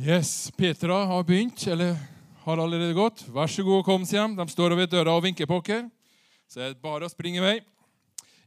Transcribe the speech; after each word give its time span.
Yes, 0.00 0.50
Petra 0.56 1.04
har 1.04 1.24
begynt, 1.24 1.66
eller 1.66 1.96
har 2.44 2.58
allerede 2.58 2.94
gått. 2.96 3.20
Vær 3.28 3.50
så 3.52 3.60
god, 3.60 3.82
kom, 3.84 4.04
sier 4.08 4.24
de. 4.24 4.38
De 4.38 4.46
står 4.48 4.72
ved 4.78 4.88
døra 4.88 5.12
og 5.12 5.26
vinker 5.26 5.44
på 5.44 5.58
dere. 5.66 5.90
Så 6.48 6.62
det 6.62 6.78
bare 6.80 7.04
å 7.04 7.12
springe 7.12 7.36
i 7.36 7.42
vei. 7.44 7.58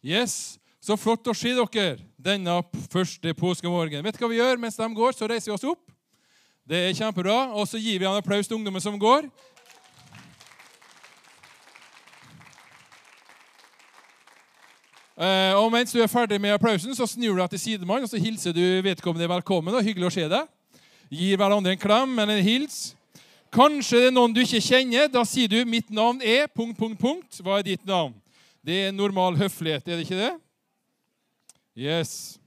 Yes, 0.02 0.58
så 0.82 0.98
flott 0.98 1.30
å 1.30 1.36
se 1.38 1.52
dere 1.54 2.00
denne 2.18 2.56
første 2.90 3.36
påskemorgen. 3.38 4.02
Vet 4.02 4.18
du 4.18 4.24
hva 4.24 4.32
vi 4.32 4.40
gjør 4.40 4.64
mens 4.64 4.80
de 4.82 4.88
går? 4.98 5.14
Så 5.14 5.30
reiser 5.30 5.52
vi 5.52 5.54
oss 5.54 5.68
opp. 5.76 5.94
Det 6.66 6.80
er 6.88 6.98
kjempebra. 6.98 7.54
Og 7.54 7.70
så 7.70 7.78
gir 7.78 8.02
vi 8.02 8.10
en 8.10 8.18
applaus 8.18 8.50
til 8.50 8.58
ungdommen 8.58 8.82
som 8.82 8.98
går. 8.98 9.30
Eh, 15.22 15.54
og 15.54 15.70
mens 15.70 15.94
du 15.94 16.02
er 16.02 16.10
ferdig 16.10 16.42
med 16.42 16.58
applausen, 16.58 16.98
så 16.98 17.06
snur 17.06 17.38
du 17.38 17.46
deg 17.46 17.54
til 17.54 17.66
sidemann 17.68 18.02
og 18.02 18.10
så 18.10 18.18
hilser 18.18 18.58
du 18.58 18.66
vedkommende 18.90 19.30
velkommen. 19.36 19.78
og 19.78 19.86
Hyggelig 19.86 20.10
å 20.10 20.16
se 20.18 20.28
deg. 20.34 20.50
Gir 21.14 21.38
hverandre 21.38 21.76
en 21.76 21.82
klem 21.82 22.20
eller 22.20 22.40
en 22.40 22.46
hils. 22.46 22.96
Kanskje 23.54 24.00
det 24.02 24.08
er 24.10 24.16
noen 24.16 24.34
du 24.34 24.42
ikke 24.42 24.64
kjenner. 24.66 25.10
Da 25.14 25.22
sier 25.30 25.48
du 25.48 25.60
'Mitt 25.66 25.92
navn 25.94 26.22
er 26.22 26.48
punkt, 26.48 26.78
punkt, 26.78 27.00
punkt'. 27.00 27.42
Hva 27.42 27.60
er 27.60 27.64
ditt 27.64 27.86
navn? 27.86 28.16
Det 28.66 28.88
er 28.88 28.92
normal 28.92 29.36
høflighet, 29.38 29.88
er 29.88 29.98
det 30.00 30.08
ikke 30.08 30.18
det? 30.18 30.34
Yes. 31.78 32.40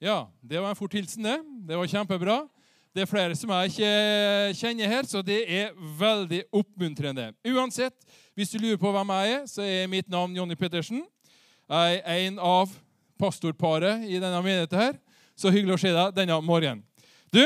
Ja, 0.00 0.26
det 0.42 0.60
var 0.60 0.70
en 0.70 0.76
fort 0.76 0.92
hilsen, 0.92 1.22
det. 1.22 1.38
Det 1.68 1.76
var 1.76 1.86
kjempebra. 1.86 2.48
Det 2.94 3.02
er 3.02 3.06
flere 3.06 3.36
som 3.36 3.50
jeg 3.50 3.70
ikke 3.70 4.54
kjenner 4.58 4.88
her, 4.88 5.02
så 5.06 5.22
det 5.22 5.44
er 5.46 5.74
veldig 5.98 6.42
oppmuntrende. 6.50 7.28
Uansett, 7.46 7.94
hvis 8.34 8.50
du 8.50 8.58
lurer 8.58 8.80
på 8.80 8.90
hvem 8.90 9.12
jeg 9.14 9.32
er, 9.32 9.44
så 9.46 9.62
er 9.62 9.86
mitt 9.86 10.08
navn 10.08 10.34
Jonny 10.34 10.56
Pettersen. 10.58 11.04
Jeg 11.68 12.02
er 12.04 12.24
en 12.26 12.38
av 12.38 12.72
pastorparet 13.20 14.08
i 14.08 14.18
denne 14.18 14.42
menigheten 14.42 14.80
her. 14.80 14.98
Så 15.40 15.48
hyggelig 15.48 15.78
å 15.78 15.80
se 15.80 15.90
deg 15.94 16.16
denne 16.18 16.36
morgenen. 16.44 16.82
Du, 17.32 17.40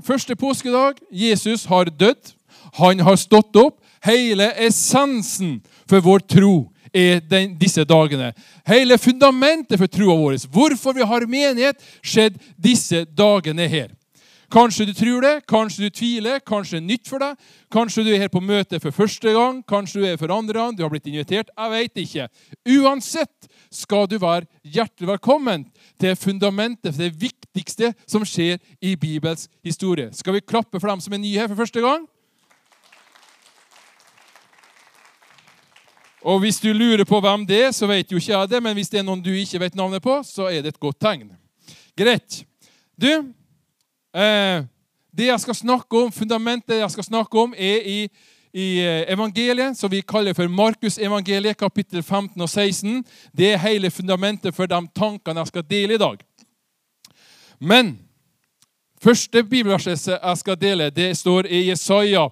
første 0.00 0.32
påskedag. 0.38 1.02
Jesus 1.12 1.66
har 1.68 1.90
dødd. 1.92 2.32
Han 2.78 3.02
har 3.04 3.18
stått 3.20 3.56
opp. 3.60 3.82
Hele 4.04 4.46
essensen 4.64 5.58
for 5.88 6.00
vår 6.04 6.24
tro 6.28 6.54
er 6.94 7.20
den, 7.20 7.52
disse 7.60 7.84
dagene. 7.84 8.30
Hele 8.64 8.96
fundamentet 9.00 9.76
for 9.80 9.90
troa 9.92 10.16
vår, 10.20 10.38
hvorfor 10.52 10.96
vi 10.96 11.04
har 11.04 11.28
menighet, 11.28 11.84
skjedd 12.00 12.40
disse 12.56 13.02
dagene 13.12 13.68
her. 13.68 13.92
Kanskje 14.54 14.86
du 14.86 14.92
tror 14.94 15.24
det, 15.24 15.32
kanskje 15.50 15.88
du 15.88 15.94
tviler, 15.98 16.38
kanskje 16.46 16.78
det 16.78 16.82
er 16.82 16.86
nytt 16.86 17.08
for 17.10 17.20
deg. 17.20 17.48
Kanskje 17.72 18.04
du 18.06 18.12
er 18.12 18.20
her 18.22 18.32
på 18.32 18.44
møte 18.44 18.78
for 18.80 18.94
første 18.94 19.32
gang, 19.34 19.60
kanskje 19.66 20.00
du 20.00 20.06
er 20.06 20.20
for 20.20 20.32
andre 20.32 20.60
gang, 20.60 20.76
du 20.76 20.84
har 20.84 20.92
blitt 20.92 21.08
invitert. 21.10 21.50
Jeg 21.50 21.72
vet 21.72 22.04
ikke. 22.04 22.28
Uansett 22.76 23.48
skal 23.74 24.06
du 24.08 24.16
være 24.22 24.46
hjertelig 24.62 25.10
velkommen 25.16 25.66
til 26.00 26.16
fundamentet, 26.16 26.94
for 26.94 27.02
det 27.02 27.20
viktigste 27.20 27.92
som 28.06 28.24
skjer 28.26 28.58
i 28.80 28.96
Bibels 28.96 29.48
historie. 29.64 30.10
Skal 30.12 30.34
vi 30.34 30.44
klappe 30.44 30.80
for 30.80 30.90
dem 30.90 31.00
som 31.00 31.14
er 31.14 31.22
nye 31.22 31.38
her 31.38 31.48
for 31.48 31.62
første 31.62 31.80
gang? 31.80 32.08
Og 36.24 36.40
Hvis 36.40 36.60
du 36.60 36.72
lurer 36.72 37.04
på 37.04 37.20
hvem 37.20 37.46
det 37.46 37.64
er, 37.66 37.70
så 37.70 37.86
vet 37.86 38.12
jo 38.12 38.16
ikke 38.16 38.32
jeg 38.32 38.50
det, 38.50 38.62
men 38.62 38.72
hvis 38.74 38.88
det 38.88 38.98
er 38.98 39.04
noen 39.04 39.20
du 39.22 39.28
ikke 39.30 39.60
vet 39.60 39.74
navnet 39.76 40.02
på, 40.02 40.22
så 40.24 40.48
er 40.48 40.62
det 40.64 40.72
et 40.72 40.80
godt 40.80 40.96
tegn. 41.00 41.28
Greit. 41.96 42.44
Du, 42.96 43.10
eh, 44.16 44.64
det 45.12 45.26
jeg 45.26 45.40
skal 45.40 45.54
snakke 45.54 46.00
om, 46.00 46.12
fundamentet 46.12 46.80
jeg 46.80 46.90
skal 46.90 47.04
snakke 47.04 47.38
om, 47.38 47.52
er 47.52 47.84
i, 47.84 47.98
i 48.54 48.78
eh, 48.78 49.02
evangeliet, 49.12 49.76
som 49.76 49.90
vi 49.90 50.02
kaller 50.02 50.34
for 50.34 50.48
Markus-evangeliet, 50.48 51.58
kapittel 51.58 52.02
15 52.02 52.40
og 52.40 52.48
16. 52.48 53.02
Det 53.36 53.52
er 53.52 53.62
hele 53.64 53.90
fundamentet 53.90 54.54
for 54.54 54.70
de 54.70 54.78
tankene 54.94 55.42
jeg 55.42 55.50
skal 55.50 55.68
dele 55.70 55.98
i 55.98 56.02
dag. 56.02 56.22
Men 57.60 57.96
Første 59.04 59.42
bibelverset 59.44 60.06
jeg 60.08 60.38
skal 60.40 60.56
dele, 60.56 60.86
det 60.90 61.10
står 61.18 61.44
i 61.52 61.66
Jesaja 61.68 62.22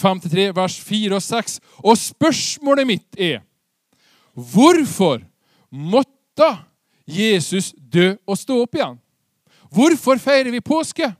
53, 0.00 0.46
vers 0.56 0.78
4 0.80 1.14
og 1.18 1.22
6. 1.22 1.58
Og 1.84 1.98
spørsmålet 1.98 2.86
mitt 2.88 3.18
er 3.20 3.42
hvorfor 4.32 5.20
måtte 5.68 6.48
Jesus 7.04 7.74
dø 7.76 8.14
og 8.26 8.38
stå 8.38 8.62
opp 8.62 8.78
igjen? 8.78 8.96
Hvorfor 9.68 10.16
feirer 10.16 10.50
vi 10.54 10.64
påske? 10.64 11.10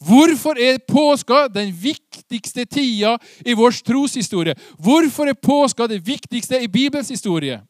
Hvorfor 0.00 0.58
er 0.58 0.78
påska 0.88 1.48
den 1.48 1.72
viktigste 1.72 2.64
tida 2.64 3.18
i 3.44 3.54
vår 3.54 3.76
troshistorie? 3.84 4.54
Hvorfor 4.78 5.28
er 5.30 5.38
påska 5.38 5.86
det 5.86 6.02
viktigste 6.06 6.60
i 6.62 6.68
Bibels 6.68 7.08
historie? 7.08 7.60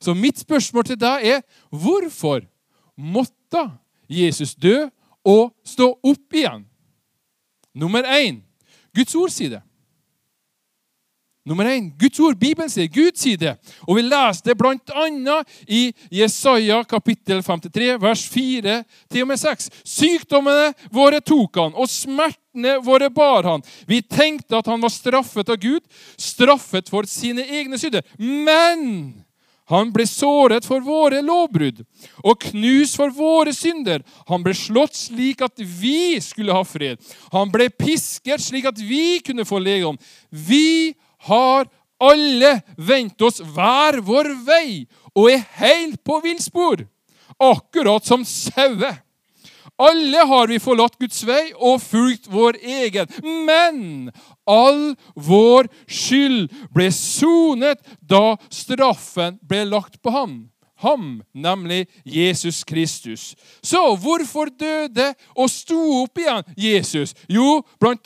Så 0.00 0.14
mitt 0.14 0.38
spørsmål 0.38 0.84
til 0.84 1.00
deg 1.00 1.26
er 1.36 1.42
hvorfor 1.70 2.44
måtte 2.96 3.68
Jesus 4.08 4.54
dø 4.54 4.88
og 5.24 5.54
stå 5.64 5.90
opp 6.02 6.36
igjen. 6.36 6.66
Nummer 7.74 8.04
én 8.04 8.42
Guds 8.94 9.14
ord 9.18 9.32
sier 9.34 9.56
det. 9.56 9.62
Nummer 11.44 11.66
én 11.68 11.90
Guds 12.00 12.20
ord, 12.24 12.38
Bibelen 12.40 12.70
sier 12.72 12.88
Gud 12.88 13.18
sier 13.20 13.36
det. 13.36 13.50
Og 13.84 13.98
vi 13.98 14.04
leser 14.06 14.46
det 14.46 14.54
bl.a. 14.56 15.34
i 15.68 15.82
Jesaja 16.08 16.78
kapittel 16.88 17.42
53, 17.44 17.90
vers 18.00 18.22
4 18.32 18.78
til 19.12 19.26
og 19.26 19.28
med 19.28 19.42
6. 19.42 19.68
Sykdommene 19.84 20.72
våre 20.94 21.20
tok 21.20 21.60
han, 21.60 21.76
og 21.76 21.90
smertene 21.92 22.78
våre 22.86 23.10
bar 23.12 23.44
han. 23.44 23.66
Vi 23.84 24.00
tenkte 24.00 24.56
at 24.62 24.72
han 24.72 24.80
var 24.80 24.94
straffet 24.94 25.52
av 25.52 25.60
Gud, 25.60 25.84
straffet 26.16 26.88
for 26.88 27.04
sine 27.04 27.44
egne 27.44 27.76
synder. 27.82 28.08
Men 28.16 29.12
han 29.68 29.92
ble 29.92 30.04
såret 30.08 30.66
for 30.68 30.84
våre 30.84 31.22
lovbrudd 31.24 31.84
og 32.24 32.40
knust 32.50 32.98
for 33.00 33.12
våre 33.16 33.52
synder. 33.56 34.00
Han 34.28 34.44
ble 34.44 34.52
slått 34.56 34.96
slik 34.96 35.44
at 35.44 35.60
vi 35.60 36.20
skulle 36.24 36.56
ha 36.56 36.64
fred. 36.68 37.00
Han 37.32 37.52
ble 37.52 37.70
pisket 37.72 38.44
slik 38.44 38.68
at 38.68 38.80
vi 38.80 39.20
kunne 39.24 39.44
få 39.48 39.60
legedom. 39.60 40.00
Vi 40.28 40.92
har 41.28 41.68
alle 42.02 42.58
vendt 42.76 43.22
oss 43.22 43.40
hver 43.40 44.00
vår 44.04 44.30
vei 44.46 44.84
og 45.14 45.30
er 45.30 45.44
helt 45.60 46.00
på 46.04 46.18
villspor, 46.24 46.84
akkurat 47.38 48.06
som 48.06 48.24
sauer. 48.26 49.00
Alle 49.78 50.22
har 50.30 50.46
vi 50.46 50.60
forlatt 50.62 50.94
Guds 51.02 51.24
vei 51.26 51.48
og 51.54 51.80
fulgt 51.82 52.28
vår 52.30 52.60
egen. 52.62 53.10
Men 53.24 54.10
all 54.46 54.94
vår 55.18 55.66
skyld 55.90 56.52
ble 56.74 56.90
sonet 56.94 57.82
da 57.98 58.36
straffen 58.54 59.40
ble 59.42 59.64
lagt 59.72 59.98
på 60.02 60.14
ham 60.14 60.36
ham, 60.84 61.22
nemlig 61.32 61.86
Jesus 62.04 62.62
Kristus. 62.64 63.32
Så 63.62 63.80
hvorfor 63.96 64.52
døde 64.52 65.10
og 65.34 65.50
sto 65.50 65.80
opp 66.02 66.20
igjen 66.20 66.44
Jesus? 66.56 67.14
Jo, 67.28 67.62
bl.a. 67.80 67.96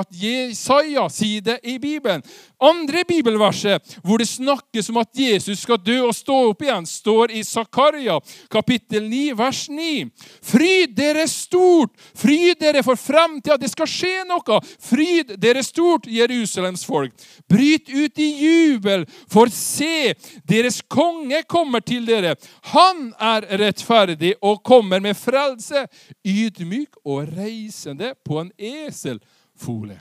at 0.00 0.12
Jesaja 0.12 1.08
sier 1.12 1.44
det 1.44 1.58
i 1.62 1.78
Bibelen. 1.78 2.24
Andre 2.58 3.04
bibelverset 3.06 3.98
hvor 4.02 4.18
det 4.18 4.26
snakkes 4.28 4.88
om 4.90 4.98
at 4.98 5.14
Jesus 5.14 5.60
skal 5.62 5.78
dø 5.78 6.00
og 6.08 6.14
stå 6.16 6.38
opp 6.50 6.64
igjen, 6.64 6.86
står 6.90 7.30
i 7.38 7.44
Zakaria 7.46 8.16
kapittel 8.50 9.06
9, 9.06 9.20
vers 9.38 9.60
9. 9.70 10.08
Fryd 10.42 10.96
dere 10.98 11.28
stort! 11.30 11.94
Fryd 12.18 12.58
dere 12.58 12.82
for 12.82 12.98
fremtida! 12.98 13.58
Det 13.60 13.70
skal 13.70 13.90
skje 13.90 14.24
noe! 14.26 14.58
Fryd 14.82 15.36
dere 15.38 15.62
stort, 15.62 16.10
Jerusalems 16.10 16.82
folk! 16.88 17.14
Bryt 17.48 17.88
ut 17.88 18.18
i 18.18 18.28
jubel, 18.42 19.06
for 19.30 19.50
se, 19.54 20.14
deres 20.48 20.80
konge 20.90 21.44
kommer 21.48 21.84
til 21.84 22.07
dere. 22.08 22.34
Han 22.72 23.10
er 23.20 23.46
rettferdig 23.60 24.34
og 24.42 24.62
kommer 24.66 25.02
med 25.04 25.16
frelse, 25.18 25.86
ydmyk 26.24 27.00
og 27.04 27.28
reisende 27.36 28.14
på 28.24 28.42
en 28.42 28.52
eselfole. 28.58 30.00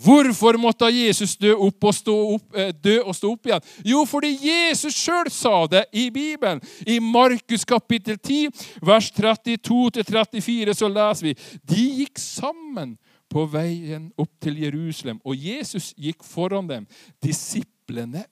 Hvorfor 0.00 0.56
måtte 0.56 0.88
Jesus 0.88 1.34
dø, 1.36 1.50
opp 1.60 1.84
og 1.84 1.94
stå 1.94 2.14
opp, 2.34 2.56
eh, 2.56 2.70
dø 2.72 3.00
og 3.02 3.14
stå 3.16 3.32
opp 3.34 3.46
igjen? 3.46 3.66
Jo, 3.84 4.04
fordi 4.08 4.30
Jesus 4.40 4.96
sjøl 4.96 5.28
sa 5.30 5.66
det 5.68 5.84
i 5.92 6.08
Bibelen. 6.10 6.60
I 6.86 6.98
Markus 7.04 7.66
kapittel 7.68 8.16
10, 8.16 8.48
vers 8.80 9.10
32-34, 9.12 10.74
så 10.74 10.88
leser 10.88 11.26
vi 11.26 11.34
De 11.68 11.84
gikk 12.00 12.18
sammen 12.18 12.96
på 13.30 13.44
veien 13.46 14.08
opp 14.18 14.32
til 14.42 14.56
Jerusalem, 14.58 15.20
og 15.24 15.36
Jesus 15.36 15.92
gikk 15.98 16.24
foran 16.24 16.66
dem. 16.66 16.86
Disiplene 17.22 17.79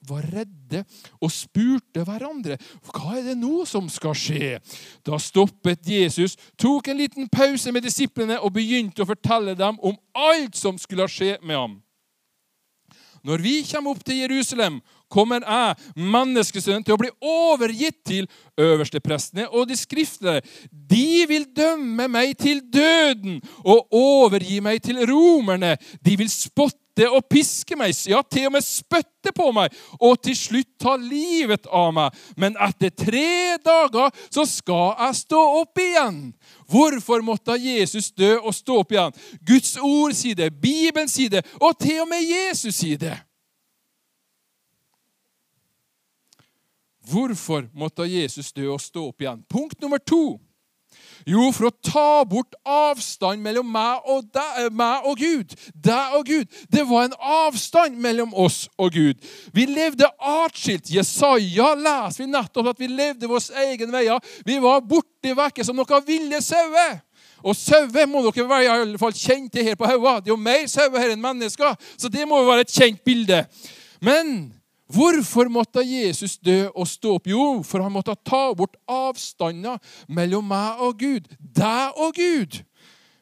var 0.07 0.27
redde 0.31 0.83
og 1.19 1.31
spurte 1.33 2.03
hverandre 2.05 2.57
hva 2.89 3.17
er 3.17 3.31
det 3.31 3.37
nå 3.39 3.65
som 3.69 3.89
skal 3.91 4.15
skje. 4.17 4.59
Da 5.05 5.19
stoppet 5.19 5.87
Jesus, 5.87 6.37
tok 6.57 6.87
en 6.87 6.97
liten 6.97 7.29
pause 7.29 7.71
med 7.71 7.83
disiplene 7.83 8.39
og 8.39 8.55
begynte 8.55 9.03
å 9.03 9.09
fortelle 9.09 9.55
dem 9.59 9.79
om 9.81 9.97
alt 10.15 10.55
som 10.55 10.79
skulle 10.79 11.07
skje 11.11 11.37
med 11.43 11.57
ham. 11.57 11.77
Når 13.23 13.41
vi 13.43 13.55
kommer 13.67 13.91
opp 13.91 14.03
til 14.07 14.21
Jerusalem, 14.23 14.79
kommer 15.11 15.43
jeg, 15.43 15.75
menneskesønnen, 15.97 16.83
til 16.85 16.95
å 16.95 17.01
bli 17.01 17.09
overgitt 17.25 17.97
til 18.07 18.27
øversteprestene 18.61 19.47
og 19.49 19.67
de 19.69 19.77
skriftlærde. 19.79 20.45
De 20.71 21.25
vil 21.27 21.47
dømme 21.55 22.07
meg 22.11 22.37
til 22.39 22.61
døden 22.73 23.39
og 23.65 23.89
overgi 23.95 24.59
meg 24.63 24.83
til 24.85 25.01
romerne. 25.09 25.75
De 26.05 26.15
vil 26.19 26.31
spotte 26.31 26.88
hete 26.99 27.09
og 27.15 27.25
piske 27.31 27.77
meg, 27.79 27.93
ja, 28.07 28.21
til 28.23 28.49
og 28.49 28.55
med 28.57 28.65
spytte 28.65 29.31
på 29.35 29.49
meg, 29.55 29.73
og 29.99 30.19
til 30.23 30.35
slutt 30.37 30.69
ta 30.81 30.95
livet 30.99 31.67
av 31.71 31.93
meg. 31.95 32.17
Men 32.37 32.57
etter 32.59 32.91
tre 32.91 33.57
dager 33.63 34.11
så 34.29 34.45
skal 34.47 34.95
jeg 34.99 35.21
stå 35.23 35.39
opp 35.61 35.79
igjen. 35.79 36.19
Hvorfor 36.69 37.23
måtte 37.25 37.57
Jesus 37.57 38.11
dø 38.11 38.35
og 38.39 38.53
stå 38.53 38.81
opp 38.83 38.91
igjen? 38.93 39.15
Guds 39.47 39.77
ord 39.77 40.13
sier 40.17 40.35
det, 40.35 40.51
Bibelen 40.61 41.09
sier 41.09 41.39
det, 41.39 41.45
og 41.61 41.77
til 41.79 42.03
og 42.03 42.11
med 42.11 42.23
Jesus 42.23 42.75
sier 42.75 42.99
det. 42.99 43.15
Hvorfor 47.09 47.65
måtte 47.73 48.05
Jesus 48.05 48.51
dø 48.53 48.67
og 48.69 48.81
stå 48.81 49.07
opp 49.09 49.23
igjen? 49.23 49.41
Punkt 49.49 49.81
nummer 49.81 49.97
to. 49.97 50.37
Jo, 51.27 51.49
for 51.55 51.69
å 51.69 51.73
ta 51.83 52.23
bort 52.27 52.55
avstand 52.67 53.43
mellom 53.43 53.67
meg 53.71 54.07
og, 54.07 54.29
deg, 54.33 54.61
eh, 54.63 54.69
meg 54.71 55.07
og 55.09 55.19
Gud. 55.19 55.55
Deg 55.73 56.15
og 56.17 56.25
Gud. 56.29 56.47
Det 56.71 56.85
var 56.87 57.09
en 57.09 57.17
avstand 57.19 57.99
mellom 57.99 58.33
oss 58.33 58.67
og 58.77 58.93
Gud. 58.95 59.19
Vi 59.53 59.65
levde 59.69 60.07
atskilt. 60.19 60.91
Jesaja 60.93 61.73
leser 61.75 62.23
vi 62.23 62.31
nettopp 62.31 62.71
at 62.73 62.79
vi 62.79 62.87
levde 62.87 63.29
våre 63.29 63.65
egen 63.69 63.91
veier. 63.91 64.19
Vi 64.45 64.59
var 64.63 64.81
borti 64.81 65.35
vekke 65.35 65.65
som 65.65 65.77
noen 65.79 66.07
ville 66.07 66.41
sauer. 66.43 67.01
Og 67.43 67.55
sauer 67.55 68.07
må 68.09 68.21
dere 68.25 68.47
være 68.47 68.65
i 68.65 68.71
alle 68.73 68.99
fall 68.99 69.15
kjent 69.15 69.51
til 69.53 69.63
her 69.67 69.77
på 69.79 69.87
Haua. 69.87 70.19
Det 70.19 70.31
er 70.31 70.35
jo 70.35 70.41
mer 70.43 70.65
sauer 70.67 70.99
her 70.99 71.13
enn 71.13 71.23
mennesker, 71.23 71.75
så 71.97 72.11
det 72.11 72.27
må 72.27 72.41
jo 72.41 72.49
være 72.49 72.65
et 72.67 72.73
kjent 72.73 73.03
bilde. 73.07 73.45
Men 74.03 74.58
Hvorfor 74.89 75.49
måtte 75.53 75.83
Jesus 75.85 76.39
dø 76.41 76.63
og 76.73 76.87
stå 76.89 77.19
opp? 77.19 77.27
Jo, 77.29 77.61
for 77.65 77.85
han 77.85 77.93
måtte 77.93 78.15
ta 78.25 78.47
bort 78.57 78.77
avstander 78.89 79.77
mellom 80.09 80.47
meg 80.49 80.81
og 80.81 80.97
Gud. 80.97 81.29
Deg 81.37 81.99
og 82.01 82.17
Gud. 82.17 82.63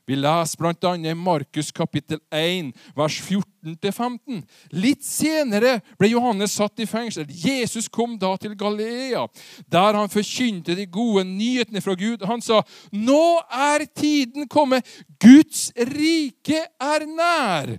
Vi 0.07 0.15
leser 0.15 0.61
bl.a. 0.61 0.91
i 0.95 1.13
Markus 1.19 1.73
kapittel 1.75 2.21
1, 2.31 2.69
vers 2.95 3.17
14-15. 3.19 4.37
Litt 4.79 5.03
senere 5.03 5.81
ble 5.99 6.07
Johannes 6.13 6.53
satt 6.55 6.79
i 6.79 6.87
fengsel. 6.87 7.25
Jesus 7.27 7.89
kom 7.91 8.13
da 8.21 8.29
til 8.39 8.55
Galilea, 8.55 9.25
der 9.67 9.99
han 9.99 10.07
forkynte 10.13 10.77
de 10.79 10.85
gode 10.87 11.25
nyhetene 11.27 11.83
fra 11.83 11.97
Gud. 11.99 12.23
Han 12.23 12.39
sa, 12.41 12.61
'Nå 12.93 13.41
er 13.51 13.83
tiden 13.91 14.47
kommet. 14.47 14.87
Guds 15.19 15.73
rike 15.75 16.63
er 16.79 17.03
nær.' 17.03 17.75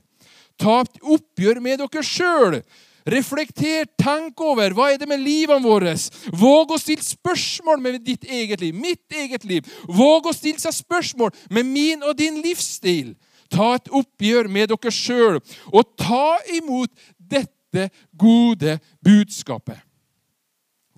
Ta 0.58 0.82
oppgjør 0.84 1.62
med 1.62 1.80
dere 1.80 2.02
sjøl. 2.04 2.60
Reflekter, 3.08 3.86
tenk 3.96 4.40
over 4.44 4.74
hva 4.76 4.90
er 4.92 5.00
det 5.00 5.08
med 5.08 5.22
livene 5.22 5.64
våre. 5.64 5.94
Våg 6.36 6.74
å 6.74 6.80
stille 6.80 7.04
spørsmål 7.04 7.80
med 7.80 8.02
ditt 8.04 8.26
eget 8.28 8.60
liv, 8.60 8.76
mitt 8.76 9.16
eget 9.16 9.46
liv. 9.48 9.66
Våg 9.88 10.28
å 10.28 10.36
stille 10.36 10.60
seg 10.60 10.76
spørsmål 10.76 11.32
med 11.54 11.68
min 11.68 12.04
og 12.04 12.18
din 12.18 12.42
livsstil. 12.44 13.14
Ta 13.48 13.74
et 13.78 13.88
oppgjør 13.88 14.50
med 14.52 14.68
dere 14.68 14.92
sjøl, 14.92 15.40
og 15.72 15.94
ta 15.96 16.36
imot 16.58 16.92
dette 17.16 17.88
gode 18.12 18.76
budskapet. 19.04 19.87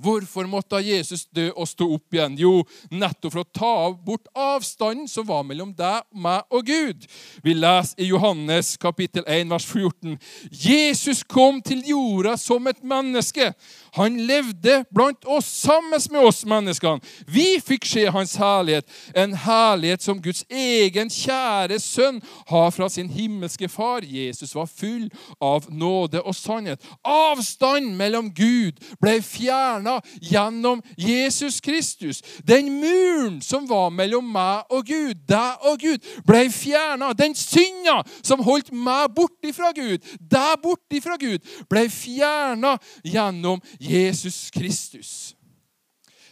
Hvorfor 0.01 0.47
måtte 0.49 0.81
Jesus 0.81 1.27
dø 1.35 1.51
og 1.51 1.69
stå 1.69 1.87
opp 1.95 2.15
igjen? 2.17 2.39
Jo, 2.41 2.53
nettopp 2.91 3.35
for 3.35 3.43
å 3.43 3.51
ta 3.61 3.73
bort 3.93 4.31
avstanden 4.33 5.09
som 5.11 5.27
var 5.29 5.45
mellom 5.45 5.75
deg, 5.77 6.07
meg 6.17 6.47
og 6.49 6.65
Gud. 6.71 7.05
Vi 7.45 7.55
leser 7.57 8.01
i 8.01 8.09
Johannes 8.09 8.73
kapittel 8.81 9.27
1, 9.27 9.51
vers 9.53 9.67
14. 9.69 10.17
Jesus 10.51 11.21
kom 11.29 11.61
til 11.65 11.85
jorda 11.91 12.37
som 12.41 12.71
et 12.71 12.81
menneske. 12.81 13.51
Han 13.93 14.19
levde 14.27 14.85
blant 14.95 15.25
oss 15.25 15.47
sammen 15.47 16.01
med 16.11 16.21
oss 16.21 16.45
menneskene. 16.47 17.01
Vi 17.27 17.59
fikk 17.65 17.87
se 17.89 18.05
hans 18.13 18.37
herlighet, 18.39 18.87
en 19.15 19.35
herlighet 19.35 20.05
som 20.05 20.21
Guds 20.23 20.45
egen 20.49 21.11
kjære 21.11 21.81
sønn 21.83 22.21
har 22.51 22.71
fra 22.75 22.89
sin 22.93 23.11
himmelske 23.11 23.69
far. 23.69 24.07
Jesus 24.07 24.55
var 24.55 24.71
full 24.71 25.09
av 25.43 25.67
nåde 25.71 26.23
og 26.23 26.35
sannhet. 26.37 26.83
Avstand 27.05 27.95
mellom 27.99 28.31
Gud 28.35 28.81
ble 29.03 29.19
fjerna 29.25 29.99
gjennom 30.21 30.83
Jesus 30.97 31.61
Kristus. 31.61 32.23
Den 32.47 32.71
muren 32.81 33.41
som 33.45 33.67
var 33.69 33.91
mellom 33.95 34.31
meg 34.33 34.71
og 34.71 34.87
Gud, 34.87 35.25
deg 35.29 35.67
og 35.67 35.81
Gud, 35.83 36.07
ble 36.27 36.47
fjerna. 36.55 37.13
Den 37.17 37.35
synda 37.39 38.01
som 38.23 38.45
holdt 38.47 38.73
meg 38.73 39.11
borte 39.17 39.53
fra 39.57 39.73
Gud, 39.77 40.05
deg 40.21 40.63
borte 40.63 41.03
fra 41.03 41.19
Gud, 41.21 41.43
ble 41.71 41.87
fjerna 41.93 42.77
gjennom 43.05 43.61
Jesus 43.81 44.51
Kristus. 44.51 45.35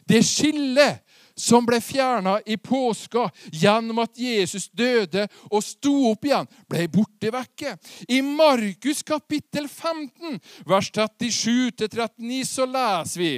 Det 0.09 0.23
skillet 0.25 1.05
som 1.39 1.67
ble 1.67 1.79
fjerna 1.81 2.39
i 2.47 2.57
påska 2.57 3.29
gjennom 3.55 4.01
at 4.03 4.19
Jesus 4.19 4.67
døde 4.75 5.29
og 5.51 5.63
sto 5.65 5.93
opp 6.11 6.27
igjen, 6.27 6.49
ble 6.69 6.87
borte 6.93 7.31
vekke. 7.33 7.77
I 8.11 8.21
Markus 8.27 9.05
kapittel 9.07 9.69
15, 9.69 10.41
vers 10.67 10.91
37-39, 10.97 12.43
så 12.49 12.69
leser 12.69 13.23
vi 13.23 13.35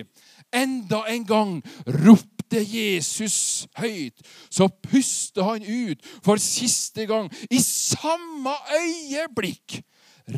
Enda 0.50 1.04
en 1.06 1.24
gang 1.28 1.50
ropte 1.86 2.58
Jesus 2.64 3.68
høyt. 3.78 4.24
Så 4.50 4.66
puste 4.82 5.44
han 5.46 5.62
ut 5.62 6.02
for 6.24 6.42
siste 6.42 7.06
gang. 7.06 7.28
I 7.50 7.60
samme 7.62 8.56
øyeblikk 8.80 9.78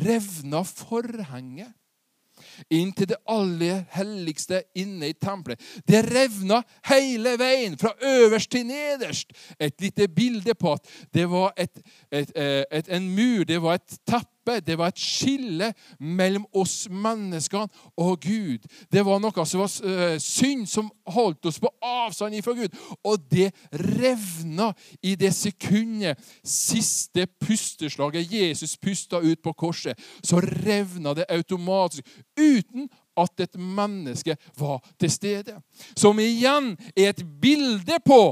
revna 0.03 0.61
forhenget 0.67 1.73
inn 2.69 2.91
til 2.95 3.09
det 3.13 3.19
aller 3.29 3.83
helligste 3.95 4.63
inne 4.79 5.11
i 5.11 5.17
tempelet. 5.17 5.61
Det 5.87 6.03
revna 6.07 6.61
hele 6.89 7.37
veien, 7.39 7.77
fra 7.79 7.93
øverst 8.01 8.51
til 8.51 8.67
nederst. 8.67 9.33
Et 9.59 9.75
lite 9.81 10.07
bilde 10.07 10.55
på 10.55 10.73
at 10.73 10.93
det 11.13 11.29
var 11.29 11.53
et, 11.57 11.81
et, 12.11 12.31
eh, 12.35 12.63
et, 12.71 12.89
en 12.89 13.09
mur, 13.15 13.43
det 13.47 13.61
var 13.61 13.79
et 13.79 13.99
teppe 14.07 14.32
det 14.45 14.77
var 14.77 14.91
et 14.91 14.99
skille 14.99 15.71
mellom 15.99 16.45
oss 16.53 16.87
menneskene 16.89 17.67
og 17.97 18.19
Gud. 18.23 18.67
Det 18.91 19.03
var 19.05 19.21
noe 19.23 19.45
som 19.47 19.63
var 19.63 19.71
uh, 19.85 20.17
synd, 20.21 20.67
som 20.69 20.91
holdt 21.15 21.45
oss 21.49 21.59
på 21.63 21.71
avstand 21.83 22.35
ifra 22.35 22.55
Gud. 22.57 22.75
Og 23.03 23.23
det 23.31 23.51
revna 23.71 24.71
i 25.01 25.15
det 25.19 25.33
sekundet 25.35 26.19
siste 26.43 27.27
pusteslaget 27.41 28.31
Jesus 28.31 28.77
pusta 28.77 29.21
ut 29.23 29.41
på 29.43 29.53
korset. 29.53 29.99
Så 30.23 30.41
revna 30.43 31.13
det 31.13 31.29
automatisk, 31.29 32.05
uten 32.37 32.89
at 33.17 33.39
et 33.39 33.59
menneske 33.59 34.37
var 34.57 34.81
til 34.99 35.11
stede. 35.11 35.59
Som 35.95 36.19
igjen 36.19 36.73
er 36.97 37.13
et 37.13 37.25
bilde 37.41 37.99
på 38.05 38.23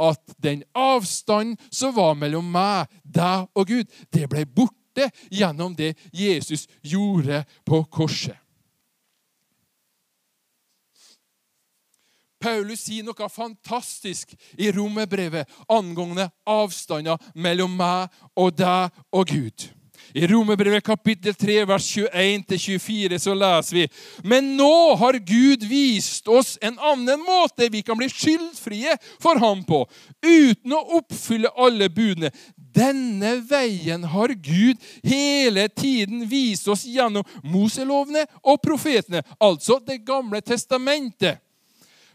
at 0.00 0.20
den 0.42 0.62
avstanden 0.74 1.56
som 1.72 1.94
var 1.96 2.16
mellom 2.18 2.44
meg, 2.52 2.90
deg 3.04 3.46
og 3.56 3.70
Gud, 3.70 3.86
det 4.12 4.28
ble 4.28 4.44
borte 4.44 4.85
borte 4.96 5.10
gjennom 5.30 5.74
det 5.76 5.94
Jesus 6.12 6.68
gjorde 6.82 7.44
på 7.64 7.84
korset. 7.84 8.36
Paulus 12.40 12.84
sier 12.84 13.02
noe 13.02 13.28
fantastisk 13.32 14.36
i 14.60 14.68
romerbrevet 14.70 15.48
angående 15.72 16.28
avstander 16.46 17.18
mellom 17.34 17.72
meg 17.74 18.12
og 18.36 18.52
deg 18.54 18.92
og 19.10 19.26
Gud. 19.26 19.70
I 20.14 20.26
Romerbrevet 20.26 20.84
kapittel 20.84 21.34
3, 21.34 21.64
vers 21.68 21.86
21-24 21.96 23.18
så 23.20 23.34
leser 23.36 23.76
vi 23.76 23.86
Men 24.24 24.54
nå 24.56 24.94
har 25.00 25.18
Gud 25.18 25.64
vist 25.68 26.28
oss 26.28 26.54
en 26.64 26.78
annen 26.78 27.20
måte 27.26 27.68
vi 27.72 27.82
kan 27.84 27.98
bli 27.98 28.08
skyldfrie 28.12 28.96
for 29.22 29.40
ham 29.42 29.64
på, 29.66 29.82
uten 30.24 30.76
å 30.76 30.82
oppfylle 31.00 31.52
alle 31.56 31.90
budene. 31.92 32.30
Denne 32.76 33.38
veien 33.48 34.04
har 34.12 34.34
Gud 34.34 34.82
hele 35.02 35.68
tiden 35.68 36.26
vist 36.28 36.68
oss 36.68 36.84
gjennom 36.84 37.24
Moselovene 37.42 38.26
og 38.44 38.60
profetene, 38.62 39.22
altså 39.40 39.80
Det 39.80 40.02
gamle 40.04 40.42
testamentet. 40.44 41.40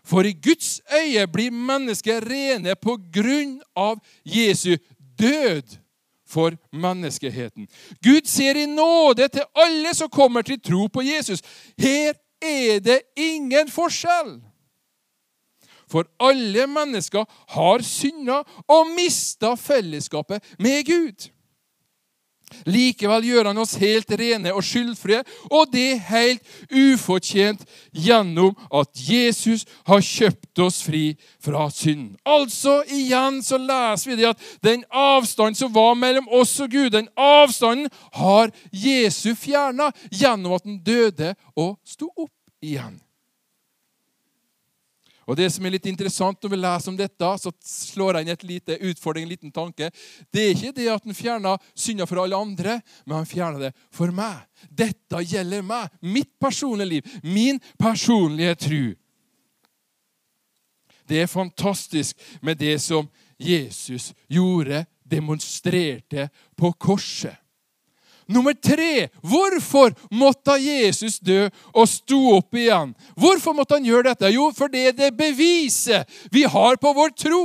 For 0.04 0.26
i 0.26 0.34
Guds 0.34 0.80
øye 0.90 1.28
blir 1.30 1.54
mennesket 1.54 2.26
rene 2.26 2.76
på 2.76 2.98
grunn 3.14 3.60
av 3.78 4.00
Jesu 4.26 4.78
død 5.18 5.78
for 6.32 6.56
menneskeheten. 6.72 7.68
Gud 8.02 8.26
ser 8.30 8.58
i 8.58 8.66
nåde 8.66 9.28
til 9.28 9.46
alle 9.56 9.94
som 9.96 10.10
kommer 10.10 10.46
til 10.48 10.62
tro 10.62 10.88
på 10.88 11.04
Jesus. 11.06 11.44
Her 11.78 12.16
er 12.42 12.80
det 12.80 13.02
ingen 13.20 13.70
forskjell. 13.70 14.40
For 15.92 16.08
alle 16.24 16.68
mennesker 16.72 17.28
har 17.56 17.84
synda 17.86 18.42
og 18.72 18.96
mista 18.96 19.56
fellesskapet 19.60 20.56
med 20.60 20.86
Gud. 20.88 21.30
Likevel 22.68 23.26
gjør 23.26 23.50
han 23.52 23.60
oss 23.62 23.78
helt 23.80 24.12
rene 24.20 24.52
og 24.54 24.64
skyldfrie, 24.66 25.22
og 25.52 25.70
det 25.72 26.02
helt 26.10 26.44
ufortjent 26.68 27.64
gjennom 27.96 28.56
at 28.76 29.04
Jesus 29.08 29.64
har 29.88 30.04
kjøpt 30.04 30.64
oss 30.66 30.82
fri 30.86 31.04
fra 31.44 31.70
synden. 31.74 32.18
Altså, 32.28 32.82
igjen 32.92 33.40
så 33.46 33.60
leser 33.62 34.12
vi 34.12 34.20
det 34.20 34.32
at 34.34 34.50
den 34.64 34.84
avstanden 34.90 35.58
som 35.58 35.72
var 35.76 35.96
mellom 36.00 36.28
oss 36.42 36.58
og 36.64 36.74
Gud, 36.74 36.92
den 36.92 37.08
avstanden 37.16 37.88
har 38.20 38.52
Jesus 38.72 39.40
fjerna 39.40 39.92
gjennom 40.12 40.58
at 40.58 40.68
han 40.68 40.82
døde 40.84 41.34
og 41.56 41.78
sto 41.88 42.12
opp 42.12 42.36
igjen. 42.62 43.00
Og 45.32 45.38
Det 45.40 45.48
som 45.48 45.64
er 45.64 45.72
litt 45.72 45.86
interessant 45.88 46.42
når 46.44 46.52
vi 46.52 46.58
leser 46.60 46.92
om 46.92 46.98
dette, 47.00 47.28
så 47.40 47.54
slår 47.64 48.18
jeg 48.18 48.26
inn 48.26 48.32
et 48.34 48.42
lite 48.50 48.76
utfordring, 48.90 49.24
en 49.24 49.32
liten 49.32 49.54
tanke. 49.56 49.88
Det 50.28 50.42
er 50.44 50.52
ikke 50.52 50.74
det 50.76 50.90
at 50.92 51.06
han 51.08 51.16
fjerna 51.16 51.54
synda 51.72 52.08
for 52.10 52.20
alle 52.20 52.36
andre, 52.36 52.82
men 53.06 53.22
han 53.22 53.30
fjerna 53.30 53.62
det 53.62 53.72
for 53.96 54.12
meg. 54.12 54.42
Dette 54.68 55.24
gjelder 55.24 55.64
meg, 55.64 55.88
mitt 56.04 56.34
personlige 56.36 56.90
liv, 56.98 57.16
min 57.24 57.62
personlige 57.80 58.58
tru. 58.68 58.84
Det 61.08 61.24
er 61.24 61.32
fantastisk 61.32 62.20
med 62.44 62.60
det 62.60 62.76
som 62.84 63.08
Jesus 63.40 64.12
gjorde, 64.28 64.84
demonstrerte 65.08 66.28
på 66.60 66.76
korset. 66.76 67.41
Nummer 68.32 68.54
tre 68.54 69.10
hvorfor 69.22 69.92
måtte 70.12 70.56
Jesus 70.62 71.20
dø 71.20 71.50
og 71.74 71.90
stå 71.90 72.20
opp 72.38 72.56
igjen? 72.56 72.94
Hvorfor 73.20 73.56
måtte 73.58 73.76
han 73.78 73.88
gjøre 73.88 74.12
dette? 74.12 74.32
Jo, 74.32 74.52
for 74.56 74.72
det 74.72 74.86
er 74.92 74.96
det 74.96 75.12
beviset 75.18 76.08
vi 76.32 76.46
har 76.48 76.80
på 76.82 76.94
vår 76.96 77.14
tro. 77.18 77.44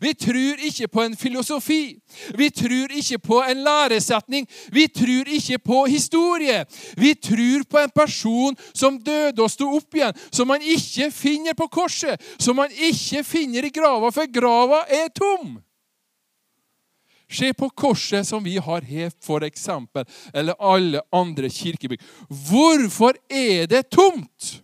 Vi 0.00 0.12
tror 0.14 0.62
ikke 0.62 0.88
på 0.88 1.02
en 1.02 1.16
filosofi. 1.18 1.96
Vi 2.38 2.48
tror 2.50 2.92
ikke 2.94 3.18
på 3.18 3.40
en 3.42 3.64
læresetning. 3.66 4.46
Vi 4.72 4.86
tror 4.86 5.28
ikke 5.28 5.58
på 5.58 5.84
historie. 5.90 6.64
Vi 6.96 7.14
tror 7.14 7.66
på 7.70 7.78
en 7.82 7.90
person 7.94 8.56
som 8.74 9.00
døde 9.02 9.42
og 9.42 9.50
sto 9.50 9.68
opp 9.76 9.98
igjen, 9.98 10.14
som 10.30 10.48
man 10.48 10.62
ikke 10.62 11.10
finner 11.10 11.58
på 11.58 11.66
korset, 11.66 12.20
som 12.38 12.56
man 12.56 12.70
ikke 12.70 13.24
finner 13.26 13.66
i 13.66 13.74
grava, 13.74 14.10
for 14.14 14.30
grava 14.32 14.84
er 14.88 15.10
tom. 15.18 15.58
Se 17.32 17.52
på 17.56 17.70
korset 17.70 18.28
som 18.28 18.44
vi 18.44 18.58
har 18.60 18.84
her, 18.84 19.10
f.eks., 19.24 19.68
eller 20.34 20.58
alle 20.58 21.02
andre 21.12 21.50
kirkebygg. 21.50 22.02
Hvorfor 22.28 23.16
er 23.30 23.66
det 23.66 23.88
tomt? 23.90 24.58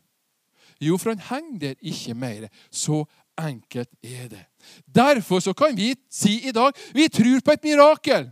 Jo, 0.80 0.98
for 0.98 1.14
han 1.14 1.24
henger 1.30 1.58
der 1.58 1.78
ikke 1.80 2.14
mer. 2.14 2.48
Så 2.70 3.04
enkelt 3.38 3.90
er 4.02 4.28
det. 4.28 4.44
Derfor 4.86 5.40
så 5.40 5.52
kan 5.52 5.76
vi 5.76 5.94
si 6.10 6.40
i 6.48 6.52
dag 6.52 6.72
vi 6.94 7.08
tror 7.08 7.40
på 7.40 7.54
et 7.54 7.64
mirakel. 7.64 8.28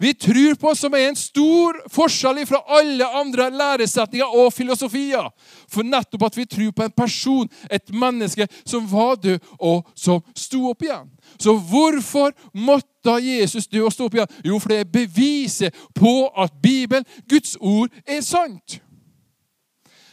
Vi 0.00 0.14
tror 0.14 0.54
på 0.54 0.70
som 0.74 0.94
er 0.96 1.10
en 1.10 1.18
stor 1.18 1.76
forskjell 1.92 2.38
fra 2.48 2.62
alle 2.78 3.04
andre 3.20 3.50
læresetninger 3.52 4.36
og 4.38 4.52
filosofier. 4.56 5.26
For 5.68 5.84
nettopp 5.84 6.24
at 6.30 6.38
vi 6.38 6.46
tror 6.48 6.70
på 6.72 6.86
en 6.86 6.94
person, 6.96 7.50
et 7.70 7.92
menneske, 7.92 8.46
som 8.64 8.86
var 8.88 9.18
død, 9.20 9.44
og 9.58 9.90
som 9.94 10.22
sto 10.32 10.70
opp 10.70 10.86
igjen. 10.86 11.10
Så 11.36 11.52
hvorfor 11.52 12.32
måtte 12.54 12.89
Jesus 13.06 13.66
døde 13.66 13.84
og 13.84 13.92
stå 13.92 14.04
opp 14.04 14.14
igjen? 14.14 14.36
Jo, 14.44 14.58
for 14.58 14.68
det 14.68 14.78
er 14.78 14.92
beviset 14.92 15.74
på 15.94 16.28
at 16.36 16.52
Bibelen, 16.62 17.04
Guds 17.28 17.56
ord, 17.60 17.88
er 18.06 18.20
sant. 18.20 18.80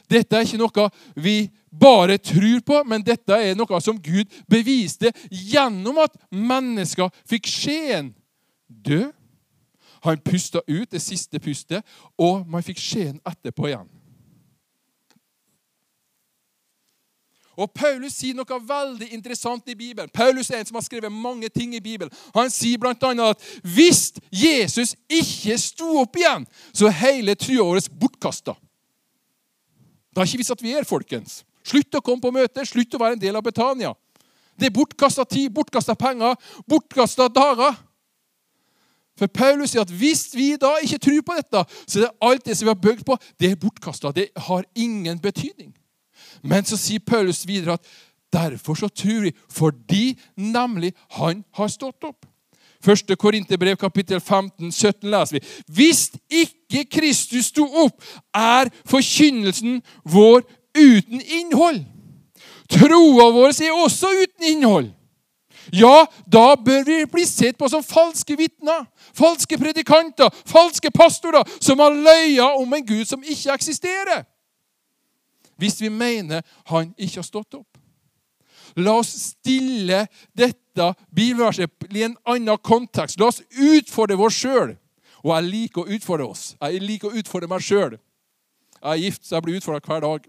Dette 0.09 0.35
er 0.35 0.45
ikke 0.45 0.57
noe 0.61 0.89
vi 1.15 1.49
bare 1.71 2.17
tror 2.17 2.61
på, 2.65 2.83
men 2.87 3.03
dette 3.03 3.33
er 3.33 3.55
noe 3.55 3.81
som 3.83 3.99
Gud 3.99 4.31
beviste 4.49 5.11
gjennom 5.29 5.99
at 5.99 6.15
mennesker 6.31 7.11
fikk 7.27 7.49
skjeen 7.51 8.13
dø. 8.67 9.09
Han 10.05 10.21
pusta 10.23 10.61
ut 10.67 10.91
det 10.91 11.01
siste 11.01 11.39
pustet, 11.43 11.83
og 12.17 12.47
man 12.47 12.63
fikk 12.63 12.79
skjeen 12.79 13.19
etterpå 13.27 13.67
igjen. 13.67 13.87
Og 17.57 17.71
Paulus 17.73 18.13
sier 18.19 18.37
noe 18.37 18.59
veldig 18.69 19.07
interessant 19.15 19.65
i 19.71 19.75
Bibelen. 19.75 20.11
Paulus 20.13 20.51
er 20.51 20.61
en 20.61 20.67
som 20.69 20.77
har 20.77 20.85
skrevet 20.85 21.11
mange 21.11 21.49
ting 21.49 21.73
i 21.73 21.81
Bibelen. 21.81 22.13
Han 22.35 22.51
sier 22.53 22.77
bl.a. 22.77 22.93
at 22.93 23.47
hvis 23.65 24.13
Jesus 24.29 24.93
ikke 25.09 25.57
sto 25.57 25.95
opp 26.03 26.19
igjen, 26.21 26.45
så 26.69 26.91
er 26.91 26.99
hele 27.01 27.35
trua 27.35 27.65
vår 27.65 27.89
bortkasta. 27.97 28.53
Det 30.13 30.21
har 30.21 30.29
ikke 30.29 30.43
vist 30.43 30.53
at 30.53 30.61
vi 30.61 30.75
er, 30.77 30.85
folkens. 30.85 31.41
Slutt 31.65 31.97
å 31.97 32.03
komme 32.05 32.21
på 32.21 32.31
møte, 32.33 32.65
slutt 32.65 32.93
å 32.93 33.01
være 33.01 33.17
en 33.17 33.25
del 33.25 33.35
av 33.37 33.45
Betania. 33.45 33.91
Det 34.57 34.69
er 34.69 34.77
bortkasta 34.77 35.25
tid, 35.25 35.49
bortkasta 35.53 35.97
penger, 35.97 36.37
bortkasta 36.69 37.27
dager. 37.33 37.75
For 39.17 39.29
Paulus 39.33 39.73
sier 39.73 39.81
at 39.81 39.91
hvis 39.93 40.29
vi 40.37 40.51
da 40.61 40.75
ikke 40.85 41.01
tror 41.01 41.25
på 41.25 41.37
dette, 41.39 41.65
så 41.89 41.99
er 41.99 42.05
det 42.05 42.29
alt 42.29 42.45
det 42.45 42.57
som 42.57 42.67
vi 42.67 42.73
har 42.73 42.81
bygd 42.81 43.03
på, 43.05 43.17
det 43.41 43.51
er 43.51 43.59
bortkasta. 43.61 44.13
Det 44.13 44.29
har 44.45 44.65
ingen 44.77 45.17
betydning. 45.21 45.73
Men 46.43 46.65
så 46.65 46.77
sier 46.79 46.99
Paulus 46.99 47.45
videre 47.47 47.77
at 47.77 47.85
derfor 48.33 48.75
så 48.75 48.87
tror 48.87 49.27
vi, 49.27 49.33
fordi 49.49 50.17
nemlig 50.35 50.93
han 51.17 51.43
har 51.55 51.67
stått 51.67 52.03
opp. 52.03 52.25
Første 52.83 53.15
Korinterbrev, 53.15 53.75
kapittel 53.75 54.19
15, 54.21 54.71
17 54.71 55.09
leser 55.09 55.37
vi. 55.37 55.41
Hvis 55.67 56.11
ikke 56.29 56.85
Kristus 56.91 57.49
sto 57.51 57.65
opp, 57.85 58.03
er 58.35 58.69
forkynnelsen 58.85 59.81
vår 60.05 60.45
uten 60.77 61.21
innhold. 61.21 61.81
Troa 62.69 63.31
vår 63.33 63.55
er 63.63 63.73
også 63.73 64.11
uten 64.21 64.51
innhold. 64.51 64.93
Ja, 65.73 66.05
da 66.31 66.55
bør 66.55 66.85
vi 66.87 67.01
bli 67.11 67.25
sett 67.27 67.57
på 67.59 67.67
som 67.67 67.83
falske 67.83 68.37
vitner, 68.39 68.85
falske 69.15 69.57
predikanter, 69.59 70.31
falske 70.47 70.91
pastorer 70.91 71.43
som 71.59 71.79
har 71.83 71.95
løyet 71.95 72.61
om 72.61 72.73
en 72.73 72.85
Gud 72.85 73.05
som 73.07 73.23
ikke 73.23 73.51
eksisterer. 73.53 74.23
Hvis 75.57 75.81
vi 75.81 75.89
mener 75.89 76.45
han 76.71 76.93
ikke 76.97 77.21
har 77.21 77.27
stått 77.27 77.57
opp. 77.59 77.77
La 78.77 78.97
oss 78.99 79.09
stille 79.09 80.03
dette 80.37 80.89
bibelverset 81.09 81.87
i 81.95 82.03
en 82.05 82.17
annen 82.29 82.59
kontekst. 82.61 83.19
La 83.19 83.31
oss 83.31 83.41
utfordre 83.51 84.19
oss 84.21 84.37
sjøl. 84.37 84.75
Og 85.23 85.31
jeg 85.33 85.49
liker 85.49 85.83
å 85.83 85.97
utfordre 85.97 86.27
oss. 86.29 86.51
Jeg 86.61 86.83
liker 86.83 87.09
å 87.09 87.21
utfordre 87.21 87.49
meg 87.49 87.63
sjøl. 87.65 87.97
Jeg 88.77 88.91
er 88.91 89.01
gift, 89.01 89.23
så 89.25 89.37
jeg 89.37 89.47
blir 89.47 89.57
utfordra 89.57 89.81
hver 89.81 90.03
dag. 90.05 90.27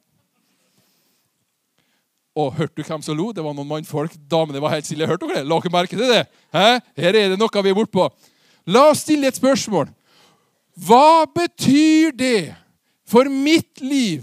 Og 2.38 2.54
hørte 2.54 2.78
du 2.78 2.86
hvem 2.86 3.02
som 3.02 3.18
lo? 3.18 3.32
Det 3.34 3.44
var 3.44 3.54
noen 3.56 3.68
mannfolk. 3.68 4.14
Damene 4.30 4.62
var 4.62 4.76
helt 4.76 4.86
stille. 4.88 5.08
Hørte 5.10 5.26
dere 5.26 5.42
det? 5.42 5.48
La 5.50 5.58
dere 5.58 5.74
merke 5.74 5.98
til 5.98 6.08
det? 6.08 6.24
Hæ? 6.54 6.66
Her 7.02 7.18
er 7.18 7.32
det 7.34 7.38
noe 7.40 7.62
vi 7.64 7.72
er 7.72 7.76
bortpå. 7.76 8.08
La 8.70 8.88
oss 8.92 9.02
stille 9.04 9.28
et 9.28 9.38
spørsmål. 9.38 9.90
Hva 10.78 11.26
betyr 11.34 12.14
det 12.14 12.54
for 13.08 13.26
mitt 13.32 13.80
liv, 13.82 14.22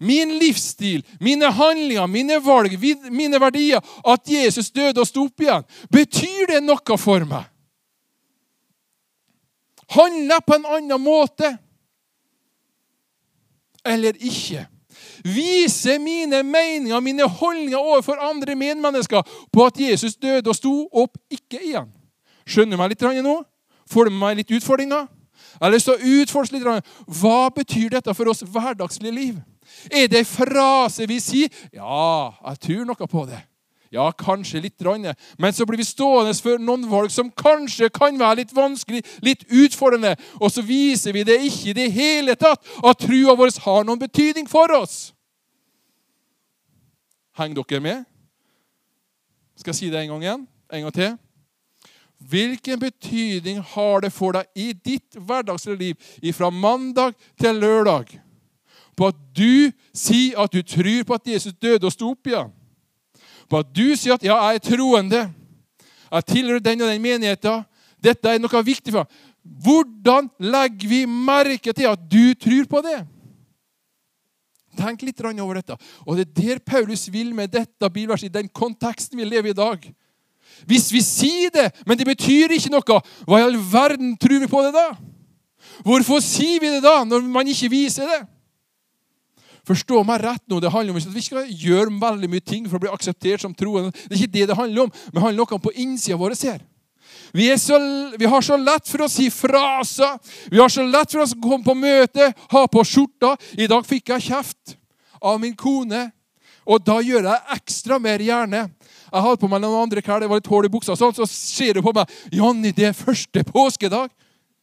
min 0.00 0.36
livsstil, 0.38 1.04
mine 1.20 1.50
handlinger, 1.52 2.06
mine 2.06 2.38
valg, 2.44 2.76
mine 3.10 3.40
verdier 3.40 3.80
at 4.06 4.28
Jesus 4.30 4.70
døde 4.70 5.00
og 5.00 5.08
sto 5.08 5.26
opp 5.28 5.44
igjen? 5.44 5.66
Betyr 5.92 6.54
det 6.54 6.62
noe 6.64 6.98
for 6.98 7.26
meg? 7.28 7.50
Handler 9.94 10.38
jeg 10.38 10.46
på 10.46 10.56
en 10.56 10.70
annen 10.78 11.02
måte 11.02 11.56
eller 13.84 14.16
ikke? 14.16 14.64
Vise 15.24 15.98
mine 15.98 16.42
meninger, 16.42 17.00
mine 17.00 17.28
holdninger 17.28 17.78
overfor 17.78 18.20
andre 18.20 18.54
medmennesker 18.54 19.22
på 19.52 19.66
at 19.66 19.80
Jesus 19.80 20.16
døde 20.16 20.50
og 20.50 20.56
sto 20.56 20.72
opp 20.92 21.18
ikke 21.32 21.60
igjen. 21.60 21.90
Skjønner 22.46 22.76
du 22.76 22.80
meg 22.82 22.92
litt 22.92 23.24
nå? 23.24 23.36
Får 23.90 24.04
du 24.04 24.10
med 24.10 24.20
meg 24.20 24.36
litt 24.40 24.52
utfordringer? 24.52 25.06
Jeg 25.54 25.62
har 25.62 25.72
lyst 25.72 25.88
til 25.88 25.94
å 25.94 26.20
utforske 26.20 26.58
litt. 26.58 26.92
Hva 27.06 27.48
betyr 27.54 27.94
dette 27.94 28.14
for 28.16 28.28
oss 28.28 28.42
hverdagslige 28.42 29.14
liv? 29.14 29.34
Er 29.90 30.06
det 30.08 30.22
en 30.22 30.28
frase 30.28 31.08
vi 31.10 31.20
sier? 31.22 31.50
Ja, 31.72 32.32
jeg 32.50 32.62
tror 32.66 32.88
noe 32.88 33.10
på 33.10 33.26
det. 33.28 33.40
Ja, 33.94 34.08
kanskje 34.10 34.60
litt. 34.60 34.82
Men 35.38 35.52
så 35.54 35.66
blir 35.66 35.78
vi 35.78 35.86
stående 35.86 36.34
for 36.34 36.58
noen 36.58 36.88
valg 36.90 37.12
som 37.14 37.30
kanskje 37.30 37.92
kan 37.94 38.18
være 38.18 38.40
litt 38.42 38.54
vanskelig, 38.54 39.04
litt 39.22 39.44
utfordrende. 39.46 40.16
Og 40.40 40.50
så 40.50 40.64
viser 40.66 41.14
vi 41.14 41.22
det 41.22 41.38
ikke 41.46 41.70
i 41.70 41.76
det 41.78 41.90
hele 41.94 42.34
tatt 42.34 42.64
at 42.82 43.04
trua 43.04 43.36
vår 43.38 43.54
har 43.62 43.86
noen 43.86 44.02
betydning 44.02 44.50
for 44.50 44.72
oss. 44.74 45.12
Henger 47.38 47.62
dere 47.62 47.82
med? 47.82 48.02
Skal 49.58 49.70
jeg 49.70 49.78
si 49.78 49.92
det 49.92 50.02
en 50.02 50.14
gang 50.14 50.26
igjen? 50.26 50.44
En 50.74 50.88
gang 50.88 50.96
til. 50.98 51.14
Hvilken 52.24 52.80
betydning 52.80 53.62
har 53.74 54.02
det 54.02 54.10
for 54.14 54.34
deg 54.34 54.50
i 54.58 54.72
ditt 54.72 55.18
hverdagslige 55.18 55.78
liv 55.78 56.34
fra 56.34 56.50
mandag 56.50 57.14
til 57.38 57.58
lørdag 57.62 58.16
på 58.96 59.08
at 59.10 59.16
du 59.36 59.70
sier 59.94 60.38
at 60.40 60.52
du 60.52 60.62
tror 60.62 61.06
på 61.06 61.14
at 61.14 61.32
Jesus 61.34 61.54
døde 61.62 61.86
og 61.86 61.92
sto 61.92 62.10
opp 62.12 62.30
igjen? 62.30 62.52
På 63.50 63.60
at 63.60 63.72
du 63.74 63.96
sier 63.96 64.14
at 64.14 64.24
'ja, 64.24 64.36
jeg 64.36 64.54
er 64.54 64.70
troende', 64.70 65.30
jeg 66.12 66.26
tilhører 66.26 66.58
den 66.62 66.80
og 66.80 66.88
den 66.88 67.02
menigheten. 67.02 67.64
Dette 68.02 68.28
er 68.28 68.38
noe 68.38 68.64
viktig 68.64 68.92
for 68.92 69.02
meg. 69.02 69.08
Hvordan 69.64 70.30
legger 70.40 70.88
vi 70.88 71.04
merke 71.06 71.72
til 71.72 71.88
at 71.90 72.00
du 72.10 72.34
tror 72.34 72.64
på 72.70 72.82
det? 72.84 73.06
Tenk 74.76 75.02
litt 75.02 75.20
over 75.20 75.54
dette. 75.54 75.76
Og 76.06 76.16
Det 76.16 76.28
er 76.28 76.42
der 76.42 76.58
Paulus 76.58 77.12
vil 77.12 77.34
med 77.34 77.48
dette 77.48 77.90
bilverset, 77.90 78.26
i 78.26 78.38
den 78.38 78.48
konteksten 78.48 79.18
vi 79.18 79.24
lever 79.24 79.46
i 79.46 79.50
i 79.50 79.52
dag. 79.52 79.94
Hvis 80.66 80.92
vi 80.92 81.00
sier 81.00 81.50
det, 81.50 81.72
men 81.86 81.98
det 81.98 82.06
betyr 82.06 82.52
ikke 82.52 82.70
noe, 82.70 83.00
hva 83.26 83.38
i 83.38 83.42
all 83.42 83.56
verden 83.56 84.16
tror 84.16 84.40
vi 84.40 84.46
på 84.46 84.62
det 84.62 84.72
da? 84.74 84.94
Hvorfor 85.84 86.20
sier 86.22 86.60
vi 86.60 86.70
det 86.70 86.82
da, 86.82 87.02
når 87.04 87.26
man 87.26 87.48
ikke 87.48 87.70
viser 87.70 88.06
det? 88.06 88.20
Forstå 89.64 90.02
meg 90.04 90.20
rett 90.24 90.44
nå, 90.50 90.60
det 90.60 90.72
handler 90.72 90.92
om 90.92 91.00
at 91.00 91.14
Vi 91.14 91.24
skal 91.24 91.48
gjøre 91.48 91.92
veldig 92.00 92.28
mye 92.30 92.44
ting 92.44 92.68
for 92.68 92.76
å 92.76 92.84
bli 92.84 92.92
akseptert 92.92 93.44
som 93.44 93.54
troende. 93.56 93.94
Det 93.94 94.12
er 94.12 94.22
ikke 94.22 94.36
det 94.36 94.48
det 94.50 94.58
handler 94.58 94.86
om, 94.86 94.94
men 95.06 95.16
det 95.16 95.24
handler 95.24 95.44
noe 95.44 95.60
på 95.64 95.74
innsida 95.80 96.20
vår 96.20 96.36
her. 96.42 96.62
Vi, 97.34 97.48
så, 97.58 97.78
vi, 98.18 98.26
har 98.30 98.42
så 98.42 98.56
lett 98.56 98.88
for 98.88 99.04
å 99.04 99.10
si 99.10 99.26
fraser. 99.30 100.18
Vi 100.50 100.60
har 100.60 100.70
så 100.70 100.84
lett 100.86 101.14
for 101.14 101.24
å 101.24 101.40
komme 101.42 101.66
på 101.66 101.74
møte, 101.74 102.28
ha 102.52 102.66
på 102.70 102.84
skjorta. 102.86 103.34
I 103.58 103.66
dag 103.70 103.86
fikk 103.86 104.12
jeg 104.12 104.28
kjeft 104.28 104.76
av 105.18 105.40
min 105.42 105.56
kone. 105.58 106.08
Og 106.64 106.80
da 106.84 107.00
gjør 107.04 107.26
jeg 107.28 107.56
ekstra 107.58 107.98
mer 108.00 108.22
gjerne. 108.24 108.68
Jeg 109.10 109.24
hadde 109.26 109.40
på 109.40 109.50
meg 109.50 109.62
noen 109.62 109.82
andre 109.84 110.02
klær, 110.02 110.22
det 110.22 110.30
var 110.30 110.40
litt 110.40 110.50
hull 110.50 110.66
i 110.66 110.72
buksa, 110.72 110.96
så 110.96 111.10
ser 111.28 111.76
du 111.76 111.82
på 111.84 111.92
meg 111.94 112.10
'Jonny, 112.32 112.72
det 112.72 112.88
er 112.88 112.96
første 112.96 113.44
påskedag.' 113.46 114.10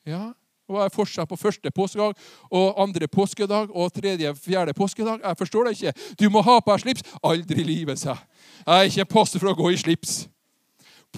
Ja, 0.07 0.33
hva 0.71 0.85
er 0.85 0.93
forskjellen 0.93 1.29
på 1.29 1.39
første 1.39 1.71
påskedag 1.75 2.17
og 2.51 2.81
andre 2.81 3.07
påskedag 3.11 3.71
og 3.71 3.93
tredje, 3.93 4.33
fjerde 4.35 4.75
påskedag? 4.77 5.21
Jeg 5.23 5.39
forstår 5.39 5.67
det 5.67 5.77
ikke. 5.77 5.93
Du 6.19 6.29
må 6.33 6.43
ha 6.45 6.59
på 6.59 6.73
deg 6.73 6.85
slips. 6.85 7.07
Aldri 7.23 7.65
livet, 7.67 7.99
sa 7.99 8.15
jeg. 8.15 8.27
Er 8.67 8.89
ikke 8.89 9.09
passet 9.17 9.41
for 9.41 9.51
å 9.51 9.57
gå 9.57 9.71
i 9.73 9.79
slips. 9.79 10.25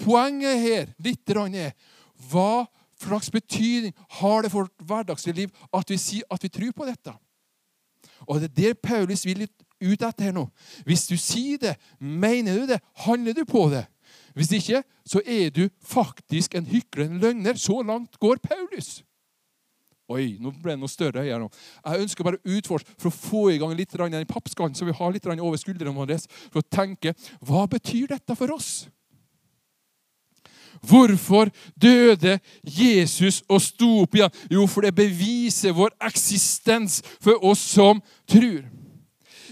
Poenget 0.04 0.62
her 0.62 0.88
litt 1.04 1.30
er 1.30 1.74
hva 2.30 2.66
slags 3.04 3.30
betydning 3.30 3.92
har 4.20 4.42
det 4.42 4.50
for 4.52 4.64
vårt 4.64 4.86
hverdagslige 4.88 5.36
liv 5.36 5.64
at 5.74 5.90
vi 5.90 5.98
sier 6.00 6.24
at 6.32 6.42
vi 6.42 6.48
tror 6.48 6.72
på 6.72 6.86
dette? 6.88 7.14
Og 8.28 8.40
det 8.40 8.50
er 8.50 8.56
der 8.56 8.74
Paulus 8.74 9.24
vil 9.26 9.44
ut 9.44 10.02
etter 10.02 10.24
her 10.24 10.32
nå. 10.32 10.46
Hvis 10.86 11.06
du 11.10 11.16
sier 11.20 11.58
det, 11.60 11.74
mener 11.98 12.60
du 12.60 12.66
det, 12.72 12.80
handler 13.04 13.36
du 13.36 13.44
på 13.44 13.68
det. 13.72 13.84
Hvis 14.34 14.52
ikke, 14.56 14.82
så 15.06 15.20
er 15.26 15.50
du 15.54 15.68
faktisk 15.84 16.54
en 16.54 16.66
hykler, 16.66 17.12
løgner. 17.20 17.54
Så 17.54 17.82
langt 17.82 18.18
går 18.20 18.40
Paulus. 18.42 19.02
Oi, 20.12 20.34
nå 20.36 20.50
ble 20.60 20.74
det 20.74 20.80
noe 20.82 20.92
større 20.92 21.22
her 21.24 21.40
nå. 21.40 21.46
Jeg 21.80 22.04
ønsker 22.04 22.26
bare 22.26 22.36
å 22.36 22.56
utforske 22.58 22.96
for 23.00 23.08
å 23.08 23.14
få 23.14 23.44
i 23.54 23.60
gang 23.60 23.72
litt 23.76 23.94
den 23.96 24.26
pappskallen, 24.28 24.74
så 24.76 24.84
vi 24.84 24.92
har 24.92 25.14
litt 25.14 25.26
over 25.26 25.56
skuldrene 25.56 26.18
for 26.50 26.60
å 26.60 26.68
tenke 26.68 27.14
hva 27.40 27.64
betyr 27.70 28.12
dette 28.12 28.36
for 28.36 28.52
oss? 28.52 28.86
Hvorfor 30.84 31.48
døde 31.80 32.38
Jesus 32.62 33.42
og 33.48 33.62
sto 33.62 34.02
opp 34.02 34.18
igjen? 34.18 34.32
Jo, 34.52 34.66
for 34.68 34.84
det 34.84 34.92
beviser 34.92 35.72
vår 35.72 35.94
eksistens 36.04 37.00
for 37.22 37.40
oss 37.40 37.62
som 37.72 38.02
tror. 38.28 38.66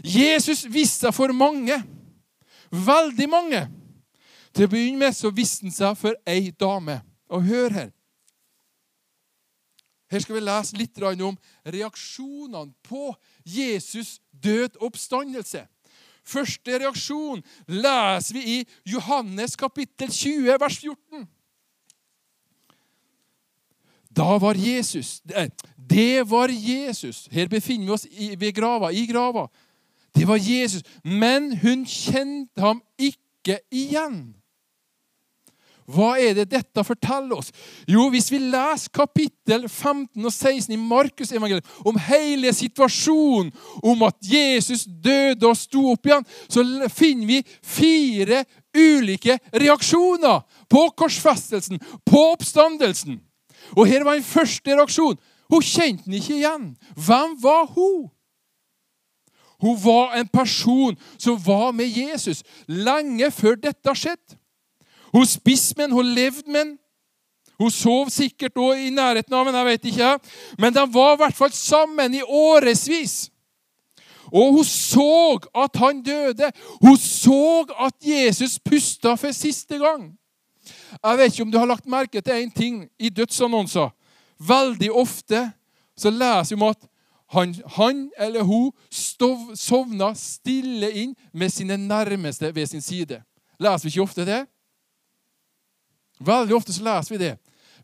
Jesus 0.05 0.67
viste 0.69 1.07
seg 1.07 1.17
for 1.17 1.33
mange. 1.33 1.79
Veldig 2.73 3.29
mange. 3.31 3.65
Til 4.53 4.69
å 4.69 4.73
begynne 4.73 5.01
med 5.07 5.17
så 5.17 5.33
viste 5.33 5.65
han 5.65 5.73
seg 5.73 5.97
for 5.97 6.17
ei 6.29 6.51
dame. 6.53 7.01
Og 7.33 7.49
hør 7.49 7.73
her. 7.73 7.91
Her 10.13 10.21
skal 10.21 10.37
vi 10.37 10.45
lese 10.45 10.77
litt 10.77 10.99
om 11.03 11.39
reaksjonene 11.65 12.75
på 12.85 13.15
Jesus' 13.49 14.21
død 14.31 14.77
oppstandelse. 14.85 15.65
Første 16.23 16.79
reaksjon 16.79 17.41
leser 17.67 18.37
vi 18.37 18.43
i 18.59 18.59
Johannes 18.93 19.57
kapittel 19.57 20.13
20, 20.13 20.59
vers 20.61 20.77
14. 20.79 21.25
Da 24.13 24.37
var 24.39 24.55
Jesus 24.55 25.23
Det 25.77 26.31
var 26.31 26.49
Jesus. 26.49 27.29
Her 27.33 27.49
befinner 27.49 27.87
vi 27.87 27.93
oss 27.93 28.07
ved 28.39 28.53
grava, 28.53 28.93
i 28.93 29.07
grava. 29.07 29.49
Det 30.15 30.29
var 30.29 30.37
Jesus. 30.37 30.83
Men 31.05 31.57
hun 31.57 31.87
kjente 31.89 32.61
ham 32.61 32.83
ikke 32.99 33.59
igjen. 33.71 34.35
Hva 35.91 36.13
er 36.21 36.37
det 36.37 36.51
dette 36.53 36.85
forteller 36.87 37.39
oss? 37.39 37.51
Jo, 37.89 38.09
Hvis 38.13 38.31
vi 38.33 38.39
leser 38.39 38.93
kapittel 38.95 39.69
15 39.69 40.25
og 40.25 40.33
16 40.33 40.73
i 40.75 40.79
Markusevangeliet 40.79 41.67
om 41.85 41.99
hele 41.99 42.53
situasjonen, 42.55 43.53
om 43.83 44.07
at 44.07 44.17
Jesus 44.23 44.85
døde 44.87 45.49
og 45.49 45.59
sto 45.59 45.89
opp 45.93 46.07
igjen, 46.07 46.27
så 46.49 46.65
finner 46.93 47.27
vi 47.27 47.43
fire 47.63 48.45
ulike 48.77 49.39
reaksjoner 49.53 50.43
på 50.71 50.87
korsfestelsen, 50.97 51.81
på 52.07 52.25
oppstandelsen. 52.33 53.21
Og 53.77 53.87
her 53.87 54.05
var 54.05 54.19
en 54.19 54.27
første 54.27 54.77
reaksjon. 54.77 55.19
Hun 55.53 55.63
kjente 55.63 56.07
den 56.07 56.19
ikke 56.19 56.39
igjen. 56.39 56.75
Hvem 56.97 57.37
var 57.43 57.67
hun? 57.75 58.11
Hun 59.63 59.77
var 59.79 60.17
en 60.19 60.29
person 60.29 60.97
som 61.19 61.39
var 61.47 61.73
med 61.73 61.87
Jesus 61.87 62.43
lenge 62.67 63.31
før 63.31 63.61
dette 63.63 63.95
skjedde. 63.95 64.39
Hun 65.13 65.27
spiste 65.27 65.75
med 65.77 65.89
den, 65.89 65.93
hun 65.93 66.07
levde 66.07 66.51
med 66.51 66.65
den. 66.65 66.79
Hun 67.59 67.71
sov 67.71 68.09
sikkert 68.11 68.57
òg 68.59 68.81
i 68.87 68.91
nærheten 68.91 69.35
av 69.35 69.47
den, 69.47 69.55
jeg 69.55 69.67
vet 69.69 69.85
ikke. 69.93 70.11
Men 70.59 70.75
de 70.75 70.87
var 70.95 71.15
i 71.15 71.21
hvert 71.21 71.37
fall 71.37 71.53
sammen 71.55 72.15
i 72.15 72.23
årevis. 72.23 73.29
Og 74.33 74.57
hun 74.57 74.65
så 74.65 75.39
at 75.55 75.77
han 75.77 76.03
døde. 76.03 76.51
Hun 76.81 76.97
så 76.97 77.67
at 77.87 77.95
Jesus 78.01 78.59
pusta 78.59 79.15
for 79.15 79.31
siste 79.37 79.79
gang. 79.79 80.09
Jeg 81.05 81.19
vet 81.19 81.33
ikke 81.33 81.43
om 81.43 81.53
du 81.53 81.59
har 81.59 81.69
lagt 81.69 81.87
merke 81.87 82.21
til 82.21 82.33
én 82.33 82.53
ting 82.55 82.87
i 82.99 83.09
dødsannonser. 83.09 83.91
Veldig 84.39 84.93
ofte 84.93 85.51
så 85.97 86.11
leser 86.11 86.57
vi 86.57 86.63
om 86.63 86.69
at 86.71 86.89
han, 87.33 87.55
han 87.77 88.11
eller 88.19 88.43
hun 88.43 88.73
stov, 88.91 89.53
sovna 89.57 90.13
stille 90.15 90.91
inn 90.93 91.15
med 91.33 91.53
sine 91.53 91.77
nærmeste 91.77 92.55
ved 92.55 92.67
sin 92.67 92.83
side. 92.83 93.23
Leser 93.61 93.87
vi 93.87 93.89
ikke 93.89 94.03
ofte 94.03 94.27
det? 94.27 94.43
Veldig 96.23 96.57
ofte 96.57 96.75
så 96.75 96.85
leser 96.85 97.15
vi 97.15 97.21
det. 97.25 97.35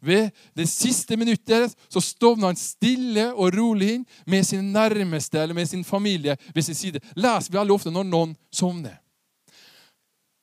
Ved 0.01 0.31
det 0.55 0.69
siste 0.71 1.17
minuttet 1.19 1.49
deres 1.49 1.75
så 1.91 2.01
stovner 2.03 2.53
han 2.53 2.59
stille 2.59 3.33
og 3.35 3.51
rolig 3.57 3.97
inn 3.97 4.05
med 4.31 4.47
sin 4.47 4.71
nærmeste 4.73 5.41
eller 5.43 5.57
med 5.59 5.67
sin 5.67 5.85
familie 5.85 6.37
ved 6.55 6.63
sin 6.63 6.75
side. 6.75 7.01
leser 7.17 7.51
vi 7.51 7.59
veldig 7.59 7.75
ofte 7.75 7.91
når 7.91 8.07
noen 8.07 8.37
sovner. 8.51 9.01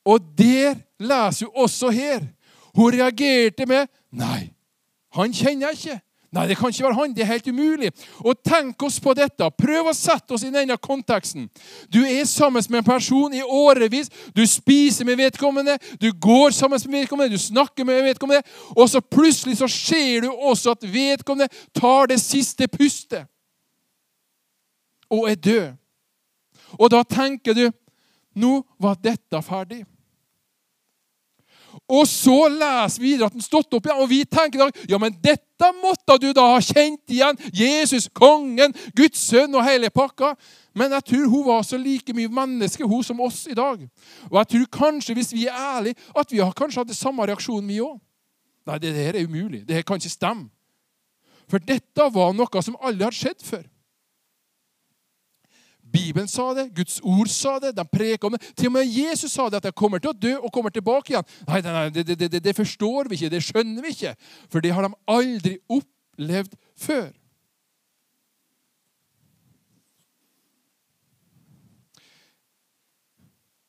Og 0.06 0.20
der 0.38 0.76
leser 1.00 1.46
vi 1.46 1.52
også 1.54 1.90
her. 1.90 2.26
Hun 2.76 2.92
reagerte 2.92 3.66
med 3.66 3.88
Nei, 4.12 4.52
han 5.12 5.32
kjenner 5.32 5.68
jeg 5.68 5.78
ikke. 5.78 6.00
Nei, 6.34 6.46
det 6.50 6.56
kan 6.58 6.72
ikke 6.72 6.84
være 6.84 6.98
han. 6.98 7.14
Det 7.14 7.22
er 7.22 7.30
helt 7.30 7.48
umulig. 7.48 7.90
Og 8.18 8.34
tenk 8.44 8.82
oss 8.82 8.98
på 9.00 9.14
dette. 9.16 9.46
Prøv 9.58 9.90
å 9.90 9.94
sette 9.96 10.34
oss 10.34 10.44
i 10.44 10.50
denne 10.52 10.76
konteksten. 10.82 11.46
Du 11.92 12.00
er 12.02 12.24
sammen 12.28 12.64
med 12.68 12.82
en 12.82 12.88
person 12.88 13.34
i 13.34 13.42
årevis. 13.42 14.10
Du 14.36 14.42
spiser 14.46 15.06
med 15.06 15.20
vedkommende, 15.20 15.78
du 16.00 16.10
går 16.12 16.50
sammen 16.56 16.80
med 16.86 17.00
vedkommende, 17.00 17.36
du 17.36 17.40
snakker 17.40 17.86
med 17.86 18.02
vedkommende, 18.02 18.42
og 18.76 18.90
så 18.90 19.00
plutselig 19.00 19.58
så 19.60 19.68
ser 19.70 20.26
du 20.26 20.30
også 20.32 20.74
at 20.74 20.86
vedkommende 20.92 21.48
tar 21.74 22.10
det 22.10 22.20
siste 22.20 22.68
pustet 22.68 23.26
og 25.10 25.30
er 25.30 25.34
død. 25.34 25.66
Og 26.76 26.90
da 26.90 27.02
tenker 27.06 27.54
du 27.54 27.68
nå 28.36 28.60
var 28.82 28.98
dette 29.00 29.40
ferdig. 29.42 29.84
Og 31.84 32.06
så 32.08 32.48
leser 32.50 33.02
vi 33.02 33.12
videre 33.12 33.28
at 33.28 33.36
den 33.36 33.44
stått 33.44 33.74
opp 33.76 33.86
igjen, 33.86 34.00
og 34.00 34.08
vi 34.10 34.22
tenker 34.24 34.64
da, 34.64 34.84
ja, 34.88 34.98
men 35.02 35.14
dette 35.22 35.70
måtte 35.82 36.16
du 36.22 36.30
da 36.36 36.46
ha 36.54 36.62
kjent 36.64 37.12
igjen. 37.12 37.38
Jesus, 37.54 38.08
kongen, 38.12 38.74
Guds 38.96 39.22
sønn 39.28 39.54
og 39.54 39.64
hele 39.66 39.92
pakka. 39.94 40.34
Men 40.76 40.92
jeg 40.96 41.06
tror 41.12 41.28
hun 41.32 41.46
var 41.46 41.62
så 41.64 41.78
like 41.80 42.16
mye 42.16 42.32
menneske 42.32 42.84
hun 42.84 43.04
som 43.06 43.20
oss 43.24 43.44
i 43.48 43.56
dag. 43.56 43.80
Og 44.30 44.40
jeg 44.40 44.50
tror 44.52 44.66
kanskje, 44.80 45.16
hvis 45.16 45.32
vi 45.36 45.46
er 45.48 45.56
ærlige, 45.56 45.96
at 46.16 46.32
vi 46.32 46.42
har 46.42 46.52
kanskje 46.56 46.82
hatt 46.82 46.92
det 46.92 46.98
samme 46.98 47.24
reaksjonen, 47.28 47.70
vi 47.70 47.80
òg. 47.84 47.96
Nei, 48.66 48.80
det 48.82 48.92
her 48.96 49.14
er 49.14 49.30
umulig. 49.30 49.62
Det 49.68 49.78
her 49.78 49.86
kan 49.86 50.00
ikke 50.00 50.12
stemme. 50.12 50.50
For 51.46 51.62
dette 51.62 52.08
var 52.12 52.34
noe 52.34 52.62
som 52.64 52.78
aldri 52.82 53.06
hadde 53.06 53.20
skjedd 53.20 53.44
før. 53.46 53.64
Bibelen 55.96 56.28
sa 56.28 56.50
det, 56.54 56.68
Guds 56.76 57.00
ord 57.02 57.30
sa 57.32 57.56
det, 57.62 57.72
de 57.76 57.84
preka 57.88 58.28
om 58.28 58.36
det. 58.36 58.52
Til 58.56 58.68
og 58.68 58.76
med 58.76 58.90
Jesus 58.90 59.32
sa 59.32 59.48
det, 59.48 59.62
at 59.62 59.70
jeg 59.70 59.76
kommer 59.78 60.02
til 60.02 60.12
å 60.12 60.16
dø 60.16 60.34
og 60.36 60.52
kommer 60.52 60.74
tilbake 60.74 61.14
igjen. 61.14 61.28
Nei, 61.48 61.60
nei, 61.64 61.72
nei 61.72 61.86
det, 61.94 62.18
det, 62.20 62.42
det, 62.44 62.56
forstår 62.56 63.08
vi 63.08 63.16
ikke, 63.16 63.32
det 63.32 63.44
skjønner 63.46 63.84
vi 63.84 63.94
ikke. 63.94 64.12
For 64.52 64.64
det 64.64 64.74
har 64.76 64.84
de 64.84 64.92
aldri 65.08 65.54
opplevd 65.72 66.58
før. 66.76 67.08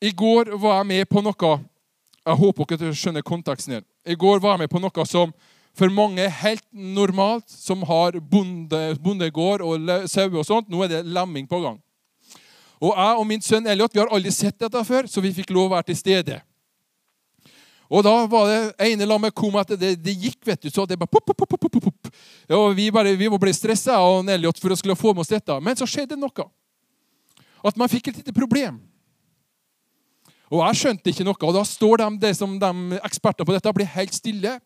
I 0.04 0.12
går 0.14 0.52
var 0.60 0.78
jeg 0.78 0.86
med 0.86 1.08
på 1.10 1.20
noe 1.26 1.54
Jeg 2.28 2.38
håper 2.38 2.76
dere 2.76 2.94
skjønner 2.94 3.24
konteksten 3.26 3.78
her. 3.78 3.86
I 4.06 4.14
går 4.14 4.38
var 4.38 4.54
jeg 4.54 4.66
med 4.66 4.70
på 4.70 4.82
noe 4.82 5.06
som 5.08 5.32
for 5.78 5.90
mange 5.94 6.24
er 6.24 6.32
helt 6.42 6.64
normalt, 6.72 7.46
som 7.48 7.84
har 7.86 8.16
bonde, 8.20 8.80
bondegård 8.98 9.62
og 9.62 9.92
sauer 10.10 10.40
og 10.40 10.46
sånt. 10.46 10.68
Nå 10.68 10.82
er 10.84 10.90
det 10.90 11.04
lemming 11.06 11.46
på 11.48 11.60
gang. 11.62 11.78
Og 12.78 12.92
jeg 12.94 13.16
og 13.18 13.26
min 13.26 13.42
sønn 13.42 13.66
Elliot 13.66 13.94
vi 13.94 14.00
har 14.02 14.12
aldri 14.14 14.32
sett 14.34 14.58
dette 14.60 14.84
før, 14.86 15.08
så 15.10 15.22
vi 15.24 15.34
fikk 15.34 15.50
lov 15.54 15.68
å 15.68 15.74
være 15.76 15.90
til 15.90 15.98
stede. 15.98 16.38
Og 17.88 18.04
da 18.04 18.12
var 18.28 18.50
det 18.50 18.88
ene 18.90 19.06
lammet 19.08 19.32
kom 19.36 19.54
at 19.56 19.70
det, 19.80 19.94
det, 20.04 20.12
gikk, 20.12 20.42
vet 20.44 20.60
du. 20.60 20.68
Så 20.68 20.84
det 20.84 20.98
bare 21.00 21.08
pop, 21.08 21.24
pop, 21.24 21.48
pop, 21.48 21.56
pop, 21.56 21.78
pop. 21.88 22.10
Og 22.52 22.66
vi, 22.76 22.90
bare, 22.92 23.14
vi 23.16 23.30
ble 23.32 23.54
stressa 23.56 23.96
av 23.96 24.28
Elliot 24.28 24.60
for 24.60 24.74
å 24.74 24.76
skulle 24.76 24.96
få 24.98 25.14
med 25.14 25.24
oss 25.24 25.32
dette. 25.32 25.56
Men 25.64 25.78
så 25.78 25.88
skjedde 25.88 26.18
noe. 26.20 26.48
At 27.64 27.80
man 27.80 27.88
fikk 27.90 28.10
et 28.10 28.20
lite 28.20 28.34
problem. 28.36 28.76
Og 30.52 30.60
jeg 30.66 30.80
skjønte 30.82 31.12
ikke 31.12 31.24
noe. 31.24 31.40
Og 31.48 31.56
da 31.56 31.64
står 31.64 32.02
de, 32.02 32.10
det 32.26 32.34
de 32.36 33.00
eksperter 33.00 33.48
på 33.48 33.56
dette 33.56 33.74
blir 33.80 33.88
helt 33.96 34.16
stille. 34.16 34.58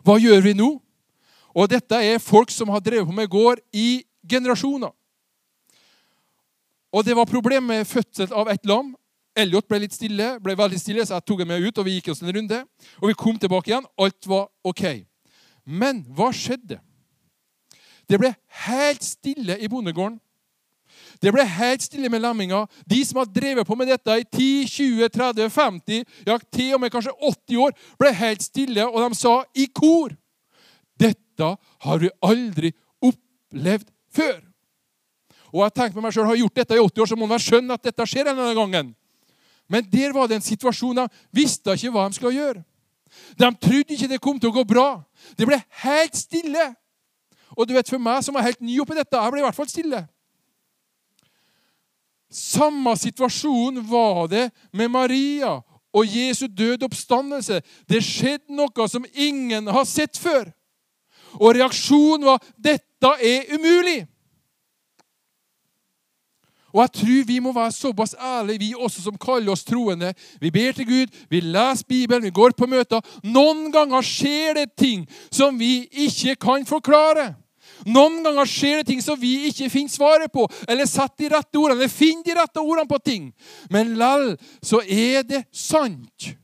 Hva 0.00 0.16
gjør 0.20 0.40
vi 0.48 0.56
nå? 0.56 0.70
Og 1.52 1.68
dette 1.68 2.00
er 2.00 2.22
folk 2.22 2.52
som 2.54 2.72
har 2.72 2.80
drevet 2.80 3.08
på 3.08 3.12
med 3.12 3.28
gård 3.28 3.60
i 3.76 4.06
generasjoner. 4.24 4.92
Og 6.92 7.04
det 7.06 7.14
var 7.16 7.28
problem 7.30 7.68
med 7.70 7.86
fødsel 7.86 8.32
av 8.34 8.50
et 8.50 8.66
lam. 8.66 8.94
Elliot 9.38 9.68
ble 9.70 9.84
litt 9.84 9.94
stille, 9.94 10.32
ble 10.42 10.56
veldig 10.58 10.78
stille, 10.80 11.04
så 11.06 11.18
jeg 11.18 11.26
tok 11.28 11.44
ham 11.44 11.52
med 11.52 11.62
ut, 11.62 11.78
og 11.78 11.86
vi 11.86 11.96
gikk 11.98 12.10
oss 12.12 12.22
en 12.24 12.32
runde. 12.34 12.64
Og 12.98 13.12
vi 13.12 13.18
kom 13.18 13.38
tilbake 13.38 13.70
igjen. 13.70 13.86
Alt 14.00 14.26
var 14.30 14.48
OK. 14.66 14.84
Men 15.64 16.02
hva 16.16 16.32
skjedde? 16.34 16.80
Det 18.10 18.18
ble 18.18 18.32
helt 18.66 19.06
stille 19.06 19.54
i 19.62 19.70
bondegården. 19.70 20.18
Det 21.22 21.30
ble 21.32 21.44
helt 21.46 21.84
stille 21.84 22.10
med 22.10 22.22
lemminga. 22.24 22.64
De 22.88 22.98
som 23.06 23.20
har 23.20 23.30
drevet 23.30 23.68
på 23.68 23.76
med 23.78 23.90
dette 23.92 24.16
i 24.18 24.26
10, 24.26 24.66
20, 24.66 25.08
30, 25.14 25.50
50, 25.54 26.04
ja, 26.26 26.36
til 26.50 26.74
og 26.74 26.82
med 26.82 26.92
kanskje 26.92 27.14
80 27.14 27.60
år, 27.62 27.74
ble 28.00 28.12
helt 28.16 28.42
stille, 28.42 28.86
og 28.88 28.98
de 29.04 29.18
sa 29.18 29.36
i 29.54 29.68
kor 29.70 30.16
Dette 31.00 31.54
har 31.86 32.00
vi 32.02 32.10
aldri 32.26 32.74
opplevd 33.00 33.86
før. 34.12 34.40
Og 35.50 35.64
jeg 35.64 35.74
tenkte 35.74 35.98
på 35.98 36.04
meg 36.04 36.14
selv, 36.14 36.30
har 36.30 36.40
gjort 36.40 36.58
dette 36.62 36.76
i 36.76 36.82
80 36.82 37.02
år, 37.02 37.10
så 37.10 37.18
må 37.18 37.28
man 37.30 37.42
skjønne 37.42 37.76
at 37.76 37.86
dette 37.86 38.06
skjer 38.06 38.30
denne 38.30 38.50
gangen. 38.54 38.92
Men 39.70 39.86
der 39.86 40.14
var 40.14 40.26
det 40.26 40.40
en 40.40 40.46
situasjon 40.46 40.98
de 40.98 41.06
visste 41.34 41.74
ikke 41.74 41.92
hva 41.94 42.08
de 42.08 42.18
skulle 42.18 42.34
gjøre. 42.34 42.62
De 43.38 43.50
trodde 43.62 43.94
ikke 43.94 44.08
det 44.10 44.22
kom 44.22 44.38
til 44.38 44.50
å 44.50 44.54
gå 44.54 44.64
bra. 44.66 45.02
Det 45.38 45.46
ble 45.46 45.58
helt 45.82 46.16
stille. 46.18 46.70
Og 47.56 47.66
du 47.66 47.74
vet, 47.74 47.88
for 47.90 48.02
meg 48.02 48.22
som 48.22 48.34
var 48.34 48.46
helt 48.46 48.62
ny 48.62 48.78
oppi 48.82 48.98
dette, 48.98 49.18
jeg 49.18 49.34
ble 49.34 49.42
i 49.42 49.46
hvert 49.46 49.58
fall 49.58 49.70
stille. 49.70 50.04
Samme 52.30 52.94
situasjon 52.98 53.82
var 53.90 54.28
det 54.30 54.44
med 54.72 54.92
Maria 54.94 55.56
og 55.90 56.06
Jesu 56.06 56.46
død 56.46 56.86
oppstandelse. 56.86 57.58
Det 57.90 58.02
skjedde 58.06 58.54
noe 58.54 58.86
som 58.90 59.06
ingen 59.14 59.66
har 59.66 59.86
sett 59.88 60.18
før. 60.18 60.52
Og 61.38 61.54
reaksjonen 61.54 62.26
var 62.26 62.38
'dette 62.58 63.10
er 63.22 63.54
umulig'. 63.54 64.06
Og 66.72 66.82
jeg 66.84 66.92
tror 67.00 67.26
vi 67.26 67.38
må 67.42 67.52
være 67.56 67.72
såpass 67.74 68.14
ærlige, 68.14 68.58
vi 68.58 68.70
også 68.76 69.02
som 69.02 69.18
kaller 69.20 69.52
oss 69.52 69.64
troende. 69.64 70.12
Vi 70.40 70.50
ber 70.50 70.72
til 70.72 70.86
Gud, 70.86 71.20
vi 71.30 71.40
leser 71.40 71.86
Bibelen, 71.88 72.24
vi 72.24 72.30
går 72.30 72.54
på 72.56 72.66
møter. 72.70 73.00
Noen 73.24 73.70
ganger 73.72 74.06
skjer 74.06 74.54
det 74.60 74.70
ting 74.78 75.06
som 75.32 75.58
vi 75.58 75.88
ikke 76.06 76.36
kan 76.40 76.66
forklare. 76.66 77.34
Noen 77.88 78.20
ganger 78.24 78.48
skjer 78.48 78.80
det 78.80 78.90
ting 78.90 79.00
som 79.02 79.16
vi 79.20 79.48
ikke 79.48 79.70
finner 79.72 79.92
svaret 79.92 80.32
på, 80.32 80.44
eller 80.68 80.88
setter 80.88 81.28
de 81.28 81.32
rette 81.36 81.58
ordene, 81.58 81.78
eller 81.78 81.92
finner 81.92 82.26
de 82.26 82.36
rette 82.36 82.60
ordene 82.60 82.88
på 82.90 83.00
ting. 83.04 83.30
Men 83.72 83.94
lell 84.00 84.34
så 84.62 84.82
er 84.84 85.24
det 85.26 85.44
sant. 85.52 86.34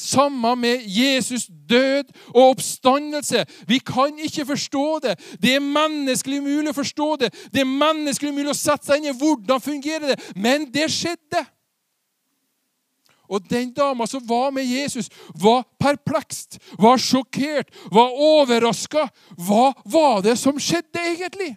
Samme 0.00 0.54
med 0.56 0.86
Jesus 0.88 1.44
død 1.68 2.08
og 2.32 2.54
oppstandelse. 2.54 3.44
Vi 3.68 3.78
kan 3.84 4.16
ikke 4.18 4.46
forstå 4.48 4.98
det. 5.04 5.14
Det 5.42 5.54
er 5.58 5.64
menneskelig 5.64 6.38
umulig 6.40 6.72
å 6.72 6.78
forstå 6.78 7.08
det. 7.20 7.28
Det 7.52 7.60
er 7.60 7.68
menneskelig 7.68 8.32
umulig 8.32 8.54
å 8.54 8.56
sette 8.56 8.88
seg 8.88 9.02
inn 9.02 9.10
i 9.10 9.18
hvordan 9.18 9.60
fungerer 9.60 10.14
det. 10.14 10.16
Men 10.40 10.64
det 10.72 10.88
skjedde. 10.94 11.44
Og 13.30 13.44
den 13.50 13.74
dama 13.76 14.08
som 14.10 14.24
var 14.26 14.48
med 14.56 14.64
Jesus, 14.66 15.10
var 15.36 15.62
perplekst, 15.78 16.56
var 16.80 16.98
sjokkert, 16.98 17.68
var 17.92 18.16
overraska. 18.16 19.04
Hva 19.36 19.70
var 19.84 20.24
det 20.24 20.38
som 20.40 20.56
skjedde 20.58 21.04
egentlig? 21.12 21.52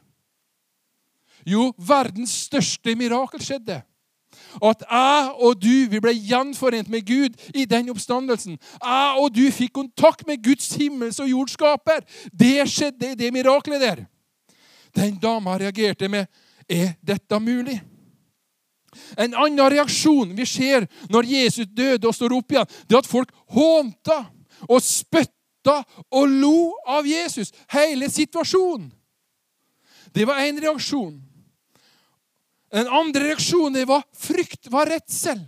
Jo, 1.47 1.71
verdens 1.79 2.35
største 2.49 2.93
mirakel 2.99 3.41
skjedde. 3.43 3.79
At 4.61 4.83
jeg 4.89 5.31
og 5.39 5.61
du 5.61 5.87
vi 5.89 6.01
ble 6.03 6.13
gjenforent 6.13 6.89
med 6.89 7.05
Gud 7.07 7.37
i 7.55 7.65
den 7.65 7.89
oppstandelsen. 7.93 8.57
Jeg 8.59 9.15
og 9.19 9.31
du 9.35 9.43
fikk 9.51 9.73
kontakt 9.73 10.27
med 10.27 10.43
Guds 10.43 10.75
himmels- 10.77 11.21
og 11.21 11.29
jordskaper. 11.29 12.03
Det 12.31 12.67
skjedde 12.69 13.11
i 13.11 13.19
det 13.19 13.33
miraklet 13.33 13.81
der. 13.81 14.05
Den 14.95 15.17
dama 15.21 15.57
reagerte 15.57 16.09
med 16.09 16.25
Er 16.69 16.93
dette 17.03 17.39
mulig? 17.39 17.81
En 19.17 19.33
annen 19.35 19.69
reaksjon 19.73 20.31
vi 20.37 20.45
ser 20.47 20.85
når 21.11 21.27
Jesus 21.27 21.67
døde 21.67 22.07
og 22.07 22.15
står 22.15 22.35
opp 22.37 22.53
igjen, 22.53 22.69
det 22.87 22.95
er 22.95 23.01
at 23.01 23.09
folk 23.09 23.33
hånta 23.51 24.19
og 24.69 24.79
spytta 24.83 25.81
og 26.13 26.29
lo 26.29 26.71
av 26.87 27.07
Jesus. 27.07 27.51
Hele 27.73 28.09
situasjonen. 28.11 28.91
Det 30.13 30.27
var 30.29 30.43
én 30.45 30.61
reaksjon. 30.61 31.17
Den 32.73 32.89
andre 32.89 33.29
reaksjonen 33.29 33.85
var 33.87 34.03
frykt, 34.17 34.71
var 34.73 34.89
redsel. 34.89 35.39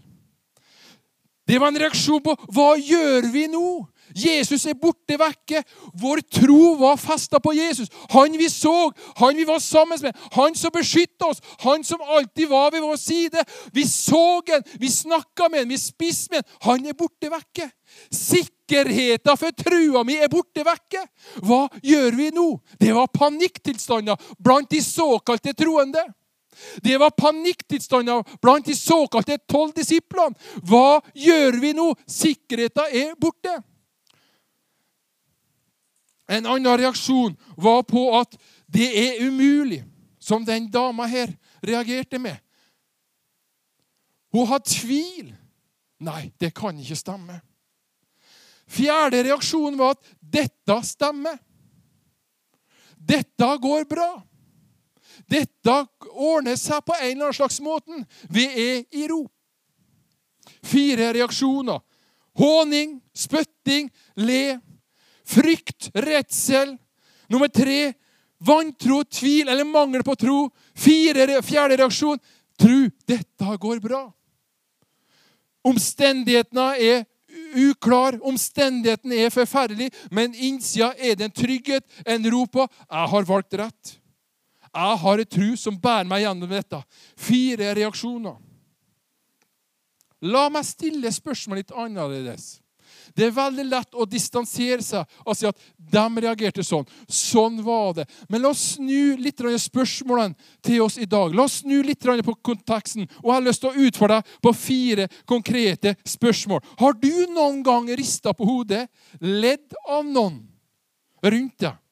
Det 1.45 1.59
var 1.61 1.69
en 1.69 1.77
reaksjon 1.77 2.23
på 2.25 2.33
hva 2.53 2.71
gjør 2.77 3.27
vi 3.33 3.45
nå? 3.53 3.67
Jesus 4.15 4.63
er 4.69 4.77
borte 4.77 5.17
vekke. 5.17 5.61
Vår 6.01 6.21
tro 6.37 6.75
var 6.79 6.97
festa 7.01 7.39
på 7.41 7.53
Jesus. 7.57 7.89
Han 8.13 8.37
vi 8.37 8.47
så, 8.49 8.91
han 9.19 9.37
vi 9.37 9.45
var 9.45 9.59
sammen 9.61 10.01
med, 10.01 10.17
han 10.33 10.57
som 10.57 10.73
beskytta 10.73 11.29
oss, 11.29 11.41
han 11.65 11.83
som 11.83 12.01
alltid 12.01 12.49
var 12.49 12.71
ved 12.73 12.85
vår 12.85 12.97
side. 13.01 13.45
Vi 13.73 13.85
så 13.89 14.41
han, 14.49 14.65
vi 14.81 14.89
snakka 14.89 15.49
med 15.49 15.65
han, 15.65 15.73
vi 15.73 15.81
spiste 15.81 16.33
med 16.33 16.45
han. 16.45 16.51
Han 16.65 16.89
er 16.89 16.97
borte 16.97 17.29
vekke. 17.29 17.69
Sikkerheten 18.13 19.37
for 19.37 19.53
trua 19.57 20.03
mi 20.05 20.17
er 20.17 20.31
borte 20.33 20.65
vekke. 20.65 21.05
Hva 21.45 21.65
gjør 21.85 22.17
vi 22.17 22.31
nå? 22.33 22.49
Det 22.81 22.93
var 22.93 23.11
panikktilstander 23.13 24.17
blant 24.37 24.69
de 24.73 24.81
såkalte 24.81 25.53
troende. 25.53 26.05
Det 26.83 26.97
var 27.01 27.13
panikktilstander 27.17 28.23
blant 28.41 28.65
de 28.65 28.75
såkalte 28.75 29.37
tolv 29.49 29.73
disiplene. 29.75 30.35
Hva 30.63 31.01
gjør 31.13 31.59
vi 31.61 31.73
nå? 31.77 31.87
Sikkerheten 32.07 32.91
er 32.91 33.15
borte. 33.19 33.55
En 36.27 36.47
annen 36.49 36.77
reaksjon 36.81 37.35
var 37.57 37.83
på 37.85 38.07
at 38.17 38.37
det 38.65 38.87
er 38.97 39.21
umulig, 39.27 39.83
som 40.19 40.45
den 40.45 40.71
dama 40.71 41.05
her 41.05 41.29
reagerte 41.61 42.19
med. 42.19 42.37
Hun 44.33 44.47
har 44.49 44.63
tvil. 44.65 45.29
Nei, 46.03 46.31
det 46.41 46.51
kan 46.57 46.77
ikke 46.81 46.97
stemme. 46.99 47.37
Fjerde 48.67 49.21
reaksjon 49.23 49.77
var 49.77 49.93
at 49.95 50.15
dette 50.19 50.79
stemmer. 50.83 51.37
Dette 52.97 53.49
går 53.61 53.85
bra. 53.87 54.09
Dette 55.29 55.75
ordner 56.11 56.57
seg 56.59 56.83
på 56.85 56.95
en 56.97 57.11
eller 57.11 57.29
annen 57.29 57.37
slags 57.37 57.59
måte. 57.63 58.03
Vi 58.29 58.45
er 58.45 58.83
i 58.91 59.07
ro. 59.11 59.23
Fire 60.65 61.11
reaksjoner. 61.15 61.81
Håning, 62.35 62.99
spytting, 63.15 63.89
le. 64.15 64.59
Frykt, 65.25 65.89
redsel. 65.95 66.75
Nummer 67.31 67.49
tre 67.49 67.93
vantro, 68.45 69.03
tvil 69.03 69.49
eller 69.49 69.65
mangel 69.65 70.03
på 70.03 70.15
tro. 70.15 70.49
Fire, 70.75 71.41
fjerde 71.41 71.79
reaksjon 71.79 72.21
tro. 72.59 72.77
Dette 73.07 73.57
går 73.61 73.81
bra. 73.83 74.05
Omstendighetene 75.65 76.69
er 76.77 77.05
uklar, 77.55 78.19
omstendighetene 78.21 79.25
er 79.25 79.33
forferdelig, 79.33 79.89
men 80.11 80.35
innsida 80.35 80.91
er 80.97 81.17
det 81.17 81.29
en 81.29 81.35
trygghet, 81.35 81.83
en 82.05 82.31
ro 82.31 82.45
på 82.45 82.67
'Jeg 82.67 83.09
har 83.09 83.23
valgt 83.25 83.53
rett'. 83.53 83.97
Jeg 84.75 84.99
har 85.01 85.21
et 85.21 85.31
tru 85.31 85.55
som 85.59 85.77
bærer 85.79 86.07
meg 86.09 86.25
gjennom 86.25 86.51
dette. 86.51 86.81
Fire 87.15 87.71
reaksjoner. 87.77 88.35
La 90.25 90.47
meg 90.51 90.65
stille 90.67 91.11
spørsmålet 91.13 91.65
litt 91.65 91.75
annerledes. 91.79 92.55
Det 93.15 93.27
er 93.27 93.35
veldig 93.35 93.65
lett 93.69 93.95
å 93.95 94.05
distansere 94.09 94.83
seg 94.83 95.05
og 95.23 95.37
si 95.37 95.47
at 95.47 95.59
de 95.77 96.03
reagerte 96.23 96.63
sånn. 96.65 96.87
Sånn 97.07 97.61
var 97.63 97.93
det. 97.99 98.05
Men 98.27 98.43
la 98.43 98.51
oss 98.51 98.75
snu 98.75 99.15
litt 99.21 99.39
spørsmålene 99.39 100.35
til 100.65 100.81
oss 100.83 100.97
i 100.97 101.07
dag. 101.07 101.35
La 101.35 101.45
oss 101.45 101.61
snu 101.61 101.77
litt 101.83 102.03
på 102.03 102.35
konteksten. 102.41 103.07
Og 103.23 103.29
jeg 103.29 103.35
har 103.37 103.45
lyst 103.45 103.63
til 103.63 103.71
å 103.71 103.87
utfordre 103.87 104.19
deg 104.19 104.35
på 104.41 104.53
fire 104.57 105.07
konkrete 105.25 105.95
spørsmål. 106.03 106.63
Har 106.79 106.93
du 106.99 107.13
noen 107.31 107.63
gang 107.63 107.87
rista 107.95 108.33
på 108.33 108.47
hodet, 108.47 108.87
ledd 109.21 109.75
av 109.87 110.03
noen 110.05 110.41
rundt 111.23 111.59
deg? 111.59 111.84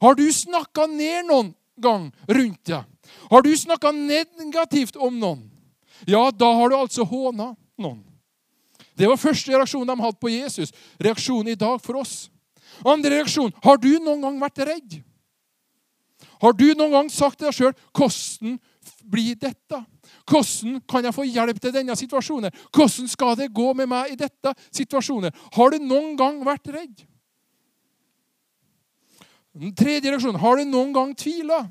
Har 0.00 0.16
du 0.16 0.26
snakka 0.32 0.86
ned 0.86 1.28
noen 1.28 1.52
gang 1.80 2.08
rundt 2.28 2.64
deg? 2.68 2.84
Har 3.30 3.42
du 3.42 3.50
snakka 3.56 3.92
negativt 3.92 4.96
om 4.96 5.18
noen? 5.20 5.42
Ja, 6.08 6.30
da 6.30 6.48
har 6.56 6.70
du 6.70 6.76
altså 6.78 7.04
håna 7.04 7.52
noen. 7.80 8.00
Det 8.96 9.08
var 9.08 9.20
første 9.20 9.52
reaksjon 9.52 9.88
de 9.88 9.96
hadde 10.00 10.20
på 10.20 10.32
Jesus. 10.32 10.72
Reaksjonen 11.00 11.52
i 11.52 11.58
dag 11.58 11.78
for 11.84 12.00
oss. 12.00 12.28
Andre 12.84 13.18
reaksjon 13.18 13.52
har 13.64 13.80
du 13.80 13.92
noen 13.98 14.24
gang 14.24 14.40
vært 14.40 14.64
redd? 14.68 14.98
Har 16.40 16.56
du 16.56 16.66
noen 16.72 16.94
gang 16.94 17.08
sagt 17.12 17.38
til 17.38 17.48
deg 17.48 17.56
sjøl 17.56 17.74
'Hvordan 17.92 18.58
blir 19.04 19.34
dette?' 19.36 19.84
Hvordan 20.30 20.80
kan 20.88 21.04
jeg 21.04 21.14
få 21.14 21.24
hjelp 21.26 21.60
til 21.60 21.72
denne 21.72 21.96
situasjonen? 21.96 22.52
Hvordan 22.72 23.08
skal 23.08 23.36
det 23.36 23.52
gå 23.54 23.72
med 23.74 23.88
meg 23.88 24.12
i 24.12 24.18
dette 24.18 24.54
situasjonen? 24.70 25.32
Har 25.52 25.70
du 25.70 25.78
noen 25.78 26.16
gang 26.16 26.44
vært 26.44 26.70
redd? 26.70 27.06
Den 29.56 29.74
tredje 29.74 30.10
reaksjonen 30.10 30.40
har 30.40 30.58
du 30.58 30.66
noen 30.68 30.92
gang 30.94 31.14
tvila? 31.18 31.64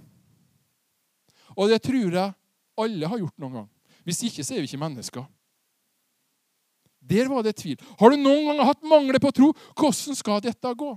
Og 1.55 1.71
det 1.71 1.81
tror 1.83 2.15
jeg 2.15 2.35
alle 2.79 3.11
har 3.11 3.21
gjort 3.21 3.37
noen 3.39 3.61
gang. 3.61 3.69
Hvis 4.07 4.23
ikke, 4.27 4.43
så 4.43 4.55
er 4.55 4.63
vi 4.63 4.69
ikke 4.69 4.81
mennesker. 4.81 5.27
Der 7.09 7.29
var 7.31 7.43
det 7.43 7.55
tvil. 7.59 7.79
Har 7.99 8.11
du 8.11 8.19
noen 8.19 8.49
gang 8.49 8.65
hatt 8.67 8.83
mangler 8.85 9.19
på 9.21 9.31
tro? 9.35 9.51
Hvordan 9.79 10.17
skal 10.17 10.43
dette 10.43 10.73
gå? 10.75 10.91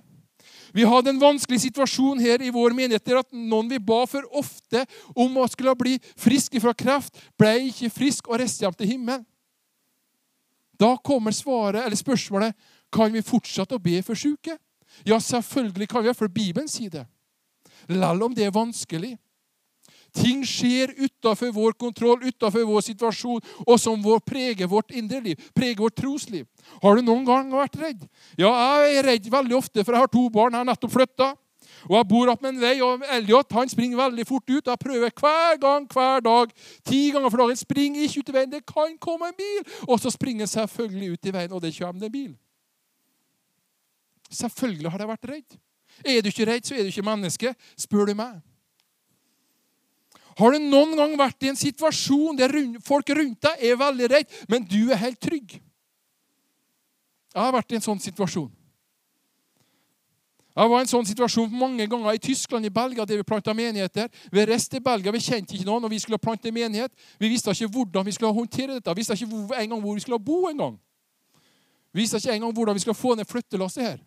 Vi 0.74 0.84
hadde 0.88 1.12
en 1.12 1.20
vanskelig 1.20 1.60
situasjon 1.66 2.20
her 2.22 2.42
i 2.42 2.50
vår 2.52 2.74
menighet 2.74 3.04
der 3.06 3.20
at 3.20 3.28
noen 3.30 3.68
vi 3.70 3.78
ba 3.78 4.02
for 4.10 4.26
ofte 4.38 4.82
om 5.14 5.36
å 5.38 5.46
skulle 5.50 5.74
bli 5.78 5.98
friske 6.18 6.60
fra 6.62 6.74
kreft, 6.74 7.14
ble 7.38 7.68
ikke 7.68 7.92
frisk 7.92 8.30
og 8.30 8.40
reiste 8.42 8.64
hjem 8.64 8.76
til 8.78 8.90
himmelen. 8.94 9.26
Da 10.80 10.96
kommer 11.04 11.34
svaret, 11.36 11.84
eller 11.84 11.98
spørsmålet 11.98 12.56
kan 12.92 13.12
vi 13.14 13.22
fortsette 13.22 13.76
å 13.76 13.82
be 13.82 14.00
for 14.02 14.18
syke. 14.18 14.56
Ja, 15.06 15.18
selvfølgelig 15.18 15.88
kan 15.88 16.04
vi, 16.04 16.14
for 16.14 16.28
Bibelen 16.28 16.68
sier 16.68 16.90
det. 16.90 17.04
Selv 17.88 18.28
om 18.28 18.34
det 18.34 18.46
er 18.46 18.54
vanskelig. 18.54 19.16
Ting 20.12 20.42
skjer 20.44 20.92
utafor 21.00 21.54
vår 21.56 21.72
kontroll, 21.80 22.20
utafor 22.20 22.66
vår 22.68 22.84
situasjon, 22.84 23.40
og 23.64 23.78
som 23.80 24.02
vår 24.04 24.20
preger 24.20 24.68
vårt 24.68 24.92
indre 24.92 25.22
liv, 25.24 25.46
preger 25.56 25.80
vårt 25.80 25.96
trosliv. 25.96 26.44
Har 26.82 26.98
du 26.98 27.06
noen 27.06 27.24
gang 27.24 27.48
vært 27.52 27.78
redd? 27.80 28.02
Ja, 28.36 28.52
jeg 28.84 28.98
er 28.98 29.08
redd 29.08 29.30
veldig 29.32 29.56
ofte, 29.56 29.80
for 29.80 29.96
jeg 29.96 30.04
har 30.04 30.12
to 30.12 30.26
barn. 30.28 30.52
Jeg 30.52 30.60
har 30.60 30.68
nettopp 30.68 30.92
flytta. 30.92 31.32
Og 31.88 31.96
Jeg 31.96 32.08
bor 32.08 32.30
opp 32.30 32.42
med 32.44 32.54
en 32.54 32.60
vei, 32.62 32.74
og 32.84 33.02
Elliot 33.10 33.56
han 33.56 33.70
springer 33.70 33.98
veldig 33.98 34.26
fort 34.28 34.44
ut. 34.50 34.68
Jeg 34.68 34.82
prøver 34.84 35.10
hver 35.10 35.58
gang, 35.62 35.88
hver 35.90 36.20
dag, 36.22 36.52
ti 36.84 37.10
ganger 37.10 37.32
for 37.32 37.42
dagen. 37.42 37.58
Spring 37.58 37.96
ikke 37.98 38.22
ut 38.22 38.30
i 38.30 38.36
veien, 38.36 38.52
det 38.52 38.62
kan 38.68 38.94
komme 39.02 39.32
en 39.32 39.38
bil! 39.38 39.64
Og 39.88 39.98
så 39.98 40.12
springer 40.12 40.46
han 40.46 40.52
selvfølgelig 40.52 41.16
ut 41.16 41.26
i 41.26 41.34
veien, 41.34 41.52
og 41.52 41.62
det 41.64 41.74
kommer 41.78 42.06
en 42.06 42.12
bil. 42.12 42.32
Selvfølgelig 44.32 44.90
har 44.90 45.04
jeg 45.04 45.10
vært 45.12 45.28
redd. 45.30 45.58
Er 46.04 46.22
du 46.22 46.30
ikke 46.32 46.48
redd, 46.48 46.64
så 46.66 46.74
er 46.74 46.86
du 46.86 46.92
ikke 46.92 47.04
menneske, 47.04 47.52
spør 47.78 48.08
du 48.10 48.14
meg. 48.18 48.40
Har 50.38 50.54
du 50.54 50.64
noen 50.64 50.96
gang 50.96 51.12
vært 51.20 51.44
i 51.44 51.50
en 51.52 51.58
situasjon 51.58 52.38
der 52.38 52.54
folk 52.84 53.10
rundt 53.12 53.42
deg 53.44 53.66
er 53.68 53.76
veldig 53.76 54.08
redd, 54.14 54.40
men 54.48 54.64
du 54.64 54.88
er 54.88 55.00
helt 55.02 55.20
trygg? 55.20 55.58
Jeg 57.32 57.40
har 57.40 57.52
vært 57.52 57.72
i 57.72 57.78
en 57.78 57.84
sånn 57.84 58.00
situasjon. 58.00 58.50
Jeg 60.52 60.68
var 60.68 60.82
i 60.82 60.84
en 60.84 60.90
sånn 60.90 61.06
situasjon 61.08 61.52
mange 61.56 61.86
ganger 61.88 62.16
i 62.16 62.20
Tyskland 62.20 62.68
i 62.68 62.72
Belgia, 62.72 63.06
der 63.08 63.22
vi 63.22 63.24
planta 63.24 63.54
menigheter. 63.56 64.10
Vi 64.32 64.44
reiste 64.44 64.76
til 64.76 64.84
Belgia, 64.84 65.12
vi 65.14 65.20
kjente 65.24 65.56
ikke 65.56 65.64
noen, 65.64 65.86
og 65.88 65.92
vi 65.92 66.00
skulle 66.00 66.20
plante 66.20 66.52
menighet. 66.52 66.92
Vi 67.20 67.30
visste 67.32 67.54
ikke 67.56 67.70
hvordan 67.72 68.04
vi 68.04 68.12
skulle 68.12 68.34
håndtere 68.36 68.76
dette. 68.76 68.92
Vi 68.92 69.00
visste 69.00 69.16
ikke 69.16 69.62
engang 69.62 69.80
hvor 69.80 69.96
vi 69.96 70.04
skulle 70.04 70.20
bo. 70.20 70.42
en 70.50 70.60
gang. 70.60 70.76
Vi 71.92 72.04
visste 72.04 72.20
ikke 72.20 72.36
engang 72.36 72.52
hvordan 72.52 72.76
vi 72.76 72.84
skulle 72.84 73.00
få 73.00 73.14
ned 73.16 73.28
flyttelasset 73.28 73.84
her. 73.84 73.98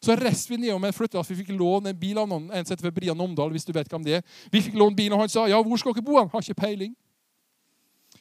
Så 0.00 0.16
reiste 0.16 0.48
vi 0.48 0.56
nedom 0.62 0.84
en 0.84 0.94
flytteplass. 0.96 1.28
Vi 1.28 1.42
fikk 1.42 1.52
låne 1.52 1.92
en 1.92 1.98
bil 2.00 2.18
av 2.18 2.28
noen. 2.28 2.46
En 2.48 2.64
som 2.64 2.72
heter 2.72 2.92
Brian 2.94 3.20
Omdal, 3.20 3.50
hvis 3.52 3.66
du 3.68 3.72
vet 3.76 3.88
hvem 3.88 4.04
det 4.06 4.20
er. 4.20 4.22
Vi 4.52 4.62
fikk 4.64 4.78
låne 4.80 4.96
bilen, 4.96 5.12
og 5.16 5.26
han 5.26 5.32
sa 5.32 5.44
ja, 5.50 5.58
hvor 5.60 5.80
skal 5.80 5.92
dere 5.92 6.06
bo? 6.06 6.16
Han 6.16 6.30
har 6.32 6.44
ikke 6.44 6.62
peiling. 6.62 6.94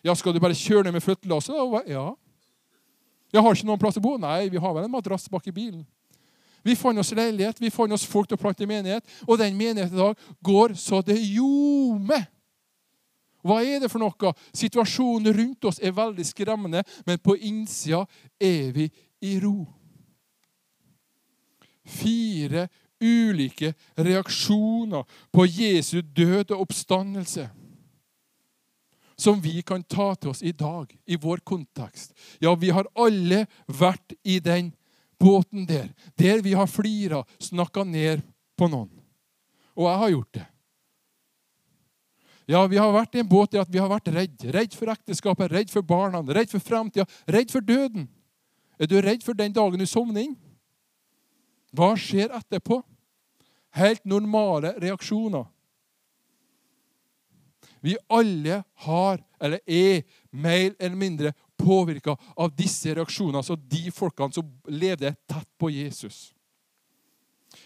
Ja, 0.03 0.15
skal 0.15 0.35
du 0.35 0.41
bare 0.43 0.57
kjøre 0.57 0.87
ned 0.87 0.97
med 0.97 1.05
flyttelasset? 1.05 1.55
Ja. 1.87 2.09
Jeg 3.31 3.45
har 3.45 3.55
ikke 3.55 3.69
noen 3.69 3.79
plass 3.79 3.99
å 3.99 4.03
bo. 4.03 4.17
Nei, 4.19 4.49
vi 4.51 4.59
har 4.59 4.75
vel 4.75 4.89
en 4.89 4.91
madrass 4.91 5.29
bak 5.31 5.47
i 5.47 5.55
bilen. 5.55 5.87
Vi 6.67 6.75
fant 6.75 6.99
oss 6.99 7.13
leilighet, 7.15 7.61
vi 7.63 7.71
fant 7.71 7.95
oss 7.95 8.03
folk 8.03 8.27
til 8.27 8.35
å 8.35 8.41
plante 8.41 8.67
menighet, 8.67 9.05
og 9.23 9.39
den 9.39 9.55
menigheten 9.55 9.95
i 9.95 10.01
dag 10.01 10.27
går 10.43 10.75
så 10.75 10.99
det 11.05 11.15
ljomer. 11.15 12.27
Hva 13.39 13.61
er 13.63 13.79
det 13.79 13.87
for 13.87 14.03
noe? 14.03 14.33
Situasjonen 14.51 15.31
rundt 15.31 15.69
oss 15.71 15.79
er 15.79 15.95
veldig 15.95 16.25
skremmende, 16.27 16.83
men 17.07 17.21
på 17.23 17.37
innsida 17.39 18.03
er 18.35 18.73
vi 18.75 18.89
i 19.23 19.37
ro 19.39 19.61
fire 21.89 22.67
ulike 22.99 23.73
reaksjoner 23.97 25.07
på 25.33 25.45
Jesu 25.47 26.01
død 26.01 26.51
og 26.53 26.67
oppstandelse 26.67 27.49
som 29.19 29.41
vi 29.43 29.61
kan 29.61 29.83
ta 29.83 30.13
til 30.15 30.31
oss 30.31 30.41
i 30.43 30.53
dag, 30.55 30.87
i 31.05 31.17
vår 31.19 31.41
kontekst. 31.43 32.13
Ja, 32.39 32.53
vi 32.55 32.71
har 32.71 32.87
alle 32.95 33.43
vært 33.67 34.15
i 34.23 34.39
den 34.39 34.71
båten 35.19 35.65
der, 35.67 35.89
der 36.15 36.39
vi 36.43 36.55
har 36.55 36.69
flira, 36.71 37.25
snakka 37.43 37.83
ned 37.83 38.23
på 38.57 38.69
noen. 38.71 38.91
Og 39.75 39.89
jeg 39.89 40.01
har 40.03 40.13
gjort 40.13 40.39
det. 40.39 40.45
Ja, 42.49 42.63
vi 42.65 42.79
har 42.81 42.95
vært 42.95 43.13
i 43.13 43.21
en 43.21 43.29
båt 43.29 43.51
der 43.53 43.61
at 43.61 43.69
vi 43.69 43.81
har 43.81 43.91
vært 43.91 44.07
redd. 44.09 44.47
Redd 44.55 44.73
for 44.73 44.89
ekteskapet, 44.89 45.51
redd 45.51 45.69
for 45.69 45.85
barna, 45.85 46.23
redd 46.23 46.49
for 46.49 46.63
framtida, 46.63 47.05
redd 47.29 47.51
for 47.51 47.61
døden. 47.61 48.07
Er 48.79 48.89
du 48.89 48.95
redd 49.03 49.21
for 49.25 49.37
den 49.37 49.53
dagen 49.53 49.79
du 49.79 49.85
sovner 49.85 50.23
inn? 50.25 50.37
Hva 51.75 51.93
skjer 51.99 52.33
etterpå? 52.33 52.81
Helt 53.77 54.05
normale 54.05 54.73
reaksjoner. 54.81 55.45
Vi 57.81 57.95
alle 58.11 58.63
har, 58.83 59.21
eller 59.39 59.61
er, 59.65 60.01
mer 60.29 60.73
eller 60.79 60.95
mindre 60.95 61.33
påvirka 61.57 62.17
av 62.35 62.51
disse 62.55 62.91
reaksjonene, 62.95 63.39
altså 63.39 63.55
de 63.55 63.91
folkene 63.95 64.35
som 64.35 64.49
levde 64.67 65.13
tett 65.29 65.47
på 65.59 65.69
Jesus. 65.71 66.33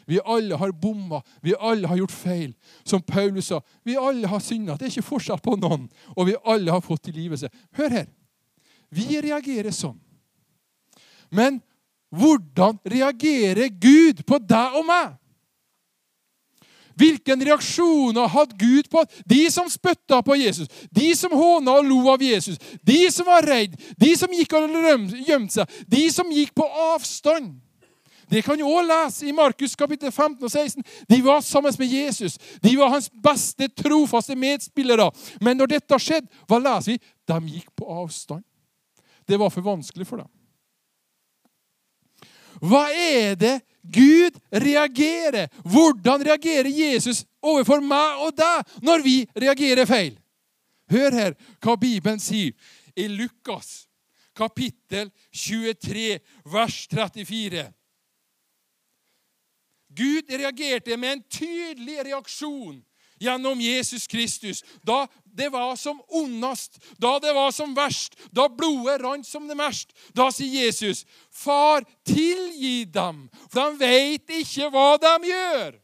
Vi 0.06 0.20
alle 0.26 0.56
har 0.56 0.72
bomma, 0.72 1.22
vi 1.42 1.56
alle 1.60 1.88
har 1.88 1.98
gjort 1.98 2.12
feil. 2.16 2.54
Som 2.84 3.02
Paulus 3.02 3.48
sa, 3.48 3.62
vi 3.84 3.98
alle 3.98 4.28
har 4.28 4.40
synda. 4.40 4.78
Det 4.78 4.88
er 4.88 4.94
ikke 4.94 5.10
forskjell 5.10 5.42
på 5.44 5.56
noen. 5.60 5.88
Og 6.16 6.28
vi 6.28 6.38
alle 6.44 6.72
har 6.72 6.84
fått 6.84 7.06
tilgivelse. 7.10 7.50
Hør 7.78 7.90
her. 7.92 8.08
Vi 8.94 9.22
reagerer 9.24 9.74
sånn. 9.76 9.98
Men 11.34 11.60
hvordan 12.14 12.78
reagerer 12.86 13.70
Gud 13.82 14.24
på 14.28 14.38
deg 14.38 14.80
og 14.80 14.86
meg? 14.88 15.14
Hvilken 16.94 17.42
reaksjoner 17.42 18.30
hadde 18.30 18.58
Gud 18.60 18.90
på 18.92 19.02
de 19.26 19.42
som 19.52 19.70
spytta 19.72 20.20
på 20.22 20.38
Jesus, 20.38 20.70
de 20.94 21.10
som 21.18 21.34
håna 21.34 21.80
og 21.80 21.88
lo 21.90 22.02
av 22.14 22.22
Jesus, 22.22 22.60
de 22.86 23.00
som 23.12 23.26
var 23.26 23.46
redd, 23.50 23.74
de 23.98 24.12
som 24.18 24.34
gikk 24.34 24.54
og 24.60 24.76
gjemte 25.26 25.58
seg, 25.58 25.80
de 25.90 26.04
som 26.14 26.30
gikk 26.30 26.54
på 26.54 26.68
avstand? 26.94 27.56
Det 28.30 28.44
kan 28.46 28.58
du 28.58 28.64
òg 28.66 28.86
lese 28.88 29.28
i 29.28 29.34
Markus 29.36 29.76
kapittel 29.78 30.12
15 30.12 30.46
og 30.46 30.50
16. 30.50 30.86
De 31.10 31.20
var 31.26 31.42
sammen 31.46 31.74
med 31.78 31.92
Jesus. 31.92 32.38
De 32.64 32.72
var 32.80 32.94
hans 32.94 33.10
beste, 33.26 33.68
trofaste 33.78 34.38
medspillere. 34.40 35.10
Men 35.42 35.60
når 35.60 35.76
dette 35.76 36.00
skjedde, 36.02 36.32
hva 36.50 36.62
leser 36.62 36.96
vi? 36.96 37.02
De 37.30 37.58
gikk 37.58 37.74
på 37.78 37.90
avstand. 37.94 38.42
Det 39.28 39.38
var 39.38 39.54
for 39.54 39.66
vanskelig 39.66 40.08
for 40.08 40.24
dem. 40.24 40.32
Hva 42.62 42.88
er 42.94 43.38
det 43.40 43.54
Gud 43.82 44.38
reagerer? 44.52 45.50
Hvordan 45.64 46.26
reagerer 46.26 46.70
Jesus 46.70 47.24
overfor 47.44 47.82
meg 47.84 48.22
og 48.26 48.36
deg 48.38 48.76
når 48.86 49.06
vi 49.06 49.16
reagerer 49.36 49.90
feil? 49.90 50.14
Hør 50.92 51.18
her 51.18 51.36
hva 51.64 51.78
Bibelen 51.80 52.22
sier 52.22 52.54
i 52.96 53.08
Lukas 53.10 53.88
kapittel 54.38 55.12
23, 55.32 56.20
vers 56.50 56.88
34. 56.90 57.68
Gud 59.94 60.32
reagerte 60.34 60.98
med 60.98 61.18
en 61.18 61.24
tydelig 61.30 62.00
reaksjon 62.08 62.82
gjennom 63.24 63.62
Jesus 63.62 64.08
Kristus. 64.08 64.64
Da 64.84 65.06
det 65.34 65.50
var 65.50 65.76
som 65.80 66.02
ondest, 66.08 66.78
da 66.98 67.18
det 67.20 67.34
var 67.34 67.52
som 67.52 67.74
verst, 67.76 68.16
da 68.32 68.48
blodet 68.50 69.02
rant 69.02 69.28
som 69.28 69.48
det 69.50 69.58
mest, 69.58 69.94
da 70.14 70.30
sier 70.32 70.68
Jesus, 70.68 71.06
'Far, 71.32 71.86
tilgi 72.06 72.86
dem, 72.86 73.30
for 73.50 73.72
de 73.72 73.80
veit 73.82 74.30
ikke 74.30 74.70
hva 74.70 74.98
de 75.02 75.32
gjør.' 75.32 75.83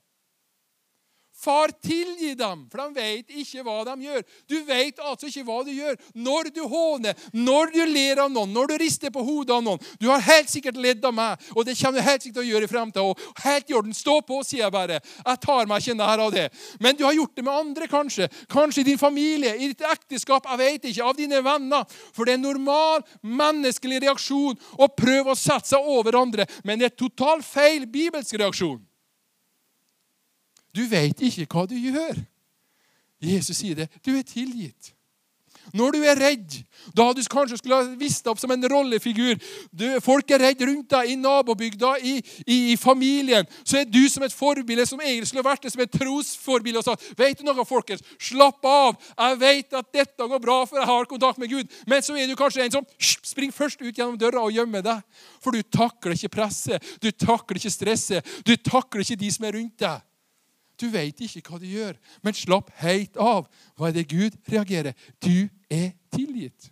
Far, 1.39 1.71
tilgi 1.71 2.33
dem, 2.35 2.65
for 2.67 2.81
de 2.81 2.99
vet 2.99 3.29
ikke 3.31 3.61
hva 3.63 3.77
de 3.87 3.93
gjør. 4.03 4.23
Du 4.51 4.57
vet 4.67 4.97
altså 4.99 5.29
ikke 5.29 5.45
hva 5.47 5.61
du 5.63 5.69
gjør 5.71 5.95
når 6.19 6.49
du 6.51 6.59
håner, 6.67 7.15
når 7.31 7.71
du 7.71 7.79
ler 7.87 8.19
av 8.25 8.33
noen, 8.33 8.51
når 8.51 8.73
du 8.73 8.73
rister 8.81 9.13
på 9.15 9.23
hodet 9.23 9.55
av 9.55 9.63
noen. 9.63 9.79
Du 10.01 10.09
har 10.11 10.25
helt 10.25 10.51
sikkert 10.51 10.75
ledd 10.75 11.05
av 11.07 11.15
meg, 11.15 11.39
og 11.55 11.63
det 11.63 11.77
kommer 11.79 12.01
du 12.01 12.07
helt 12.09 12.25
sikkert 12.25 12.41
til 12.41 12.43
å 12.43 12.49
gjøre 12.49 12.67
i 12.67 12.71
fremtiden. 12.73 13.23
Helt 13.45 13.71
i 13.71 13.77
orden. 13.79 13.95
Stå 13.95 14.17
på, 14.27 14.41
sier 14.43 14.65
jeg 14.65 14.75
bare. 14.75 14.99
Jeg 14.99 15.41
tar 15.45 15.71
meg 15.71 15.79
ikke 15.79 15.97
nær 16.01 16.25
av 16.25 16.35
det. 16.35 16.49
Men 16.83 16.99
du 16.99 17.05
har 17.07 17.15
gjort 17.15 17.39
det 17.39 17.47
med 17.47 17.61
andre, 17.61 17.87
kanskje. 17.87 18.27
Kanskje 18.51 18.83
i 18.83 18.89
din 18.91 18.99
familie, 18.99 19.55
i 19.55 19.71
ditt 19.71 19.87
ekteskap, 19.87 20.51
jeg 20.51 20.59
vet 20.59 20.91
ikke, 20.91 21.07
av 21.07 21.15
dine 21.15 21.39
venner. 21.45 21.87
For 22.11 22.27
det 22.27 22.35
er 22.35 22.41
en 22.41 22.47
normal 22.49 23.07
menneskelig 23.23 24.03
reaksjon 24.09 24.59
å 24.75 24.91
prøve 24.91 25.31
å 25.31 25.39
sette 25.39 25.71
seg 25.71 25.87
over 25.87 26.19
andre, 26.19 26.51
men 26.67 26.83
det 26.83 26.91
er 26.91 26.99
totalt 26.99 27.47
feil 27.47 27.87
bibelsk 27.87 28.35
reaksjon. 28.35 28.88
Du 30.75 30.85
veit 30.89 31.21
ikke 31.25 31.47
hva 31.49 31.65
du 31.69 31.75
gjør. 31.75 32.19
Jesus 33.19 33.59
sier 33.59 33.75
det. 33.75 33.89
Du 34.05 34.13
er 34.15 34.23
tilgitt. 34.23 34.93
Når 35.75 35.93
du 35.93 35.99
er 36.07 36.17
redd, 36.17 36.55
da 36.97 37.09
du 37.13 37.19
kanskje 37.29 37.59
skulle 37.59 37.77
ha 37.77 37.97
vist 37.99 38.23
deg 38.23 38.31
opp 38.31 38.39
som 38.41 38.51
en 38.53 38.67
rollefigur 38.71 39.35
du, 39.69 39.85
Folk 40.01 40.31
er 40.33 40.41
redd 40.41 40.63
rundt 40.65 40.89
deg 40.89 41.11
i 41.11 41.17
nabobygda, 41.19 41.91
i, 42.01 42.15
i, 42.45 42.57
i, 42.73 42.77
familien. 42.79 43.45
Så 43.63 43.81
er 43.81 43.89
du 43.89 44.01
som 44.09 44.23
et 44.25 44.33
forbilde 44.33 44.87
som 44.89 45.01
egentlig 45.03 45.29
skulle 45.29 45.45
vært 45.45 45.65
det 45.65 45.73
som 45.73 45.83
et 45.83 45.93
trosforbilde 45.93 46.81
og 46.81 46.87
sa 46.87 46.95
vet 47.19 47.37
du 47.37 47.45
noe, 47.45 47.67
folkens, 47.67 48.03
slapp 48.29 48.65
av. 48.65 48.97
Jeg 49.13 49.39
vet 49.43 49.79
at 49.81 49.91
dette 49.93 50.29
går 50.31 50.43
bra, 50.43 50.61
for 50.65 50.81
jeg 50.81 50.89
har 50.89 51.09
kontakt 51.11 51.41
med 51.41 51.53
Gud. 51.53 51.79
Men 51.89 52.05
så 52.05 52.17
er 52.17 52.29
du 52.29 52.37
kanskje 52.39 52.65
en 52.65 52.79
som 52.79 52.89
springer 52.97 53.55
først 53.55 53.81
ut 53.83 53.93
gjennom 53.93 54.17
døra 54.19 54.45
og 54.45 54.55
gjemmer 54.55 54.85
deg. 54.85 55.05
For 55.43 55.53
du 55.53 55.61
takler 55.61 56.17
ikke 56.17 56.33
presset, 56.39 56.93
du 57.03 57.11
takler 57.11 57.61
ikke 57.61 57.73
stresset, 57.73 58.37
du 58.47 58.55
takler 58.57 59.05
ikke 59.05 59.21
de 59.21 59.33
som 59.35 59.49
er 59.49 59.59
rundt 59.59 59.77
deg. 59.85 60.05
Du 60.79 60.87
vet 60.93 61.21
ikke 61.21 61.43
hva 61.51 61.59
du 61.59 61.67
gjør, 61.67 61.95
men 62.23 62.37
slapp 62.37 62.71
helt 62.83 63.17
av. 63.19 63.47
Hva 63.75 63.89
er 63.89 63.99
det 63.99 64.09
Gud 64.11 64.37
reagerer? 64.51 64.95
Du 65.19 65.49
er 65.69 65.91
tilgitt. 66.15 66.71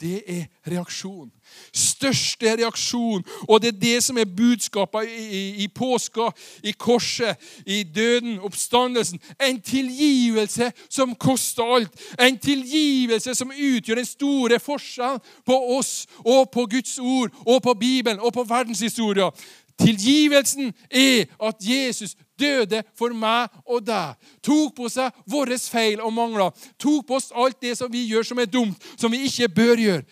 Det 0.00 0.22
er 0.30 0.44
reaksjon. 0.70 1.26
Største 1.74 2.52
reaksjon. 2.60 3.24
Og 3.48 3.62
det 3.62 3.72
er 3.72 3.80
det 3.80 4.02
som 4.04 4.18
er 4.18 4.30
budskapet 4.30 5.10
i, 5.10 5.24
i, 5.26 5.40
i, 5.64 5.68
påska, 5.74 6.28
i 6.62 6.70
korset, 6.70 7.34
i 7.66 7.82
døden, 7.82 8.38
oppstandelsen. 8.38 9.18
En 9.42 9.58
tilgivelse 9.60 10.70
som 10.88 11.16
koster 11.18 11.66
alt. 11.66 12.04
En 12.14 12.38
tilgivelse 12.38 13.34
som 13.34 13.50
utgjør 13.50 13.98
den 13.98 14.06
store 14.06 14.60
forskjellen 14.62 15.24
på 15.46 15.58
oss 15.78 16.06
og 16.22 16.46
på 16.54 16.68
Guds 16.70 16.98
ord 16.98 17.34
og 17.46 17.62
på 17.62 17.74
Bibelen 17.74 18.22
og 18.22 18.32
på 18.32 18.46
verdenshistoria. 18.46 19.32
Tilgivelsen 19.78 20.72
er 20.90 21.28
at 21.48 21.56
Jesus 21.62 22.16
døde 22.40 22.82
for 22.98 23.14
meg 23.14 23.52
og 23.66 23.84
deg. 23.86 24.16
Tok 24.42 24.74
på 24.76 24.90
seg 24.90 25.14
våre 25.30 25.58
feil 25.58 26.02
og 26.02 26.12
mangler. 26.12 26.50
Tok 26.80 27.06
på 27.06 27.18
oss 27.18 27.30
alt 27.34 27.60
det 27.62 27.76
som 27.78 27.92
vi 27.92 28.06
gjør 28.10 28.26
som 28.26 28.42
er 28.42 28.50
dumt, 28.50 28.82
som 28.98 29.12
vi 29.12 29.22
ikke 29.28 29.48
bør 29.48 29.84
gjøre. 29.84 30.04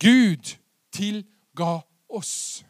Gud 0.00 0.56
tilga 0.92 1.80
oss. 2.08 2.64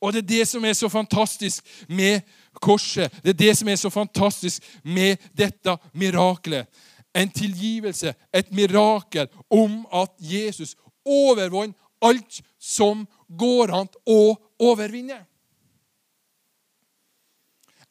Og 0.00 0.12
det 0.12 0.22
er 0.22 0.28
det 0.28 0.48
som 0.48 0.64
er 0.64 0.76
så 0.76 0.88
fantastisk 0.88 1.64
med 1.88 2.20
korset. 2.60 3.12
Det 3.22 3.32
er 3.32 3.40
det 3.44 3.56
som 3.58 3.68
er 3.68 3.76
så 3.76 3.90
fantastisk 3.90 4.64
med 4.84 5.16
dette 5.36 5.76
miraklet. 5.94 6.66
En 7.14 7.30
tilgivelse, 7.30 8.14
et 8.32 8.52
mirakel 8.52 9.28
om 9.50 9.82
at 9.92 10.12
Jesus 10.18 10.76
overvant 11.04 11.76
alt 12.02 12.40
som 12.58 13.06
går 13.38 13.72
an 13.74 13.88
å 14.06 14.34
overvinne. 14.62 15.20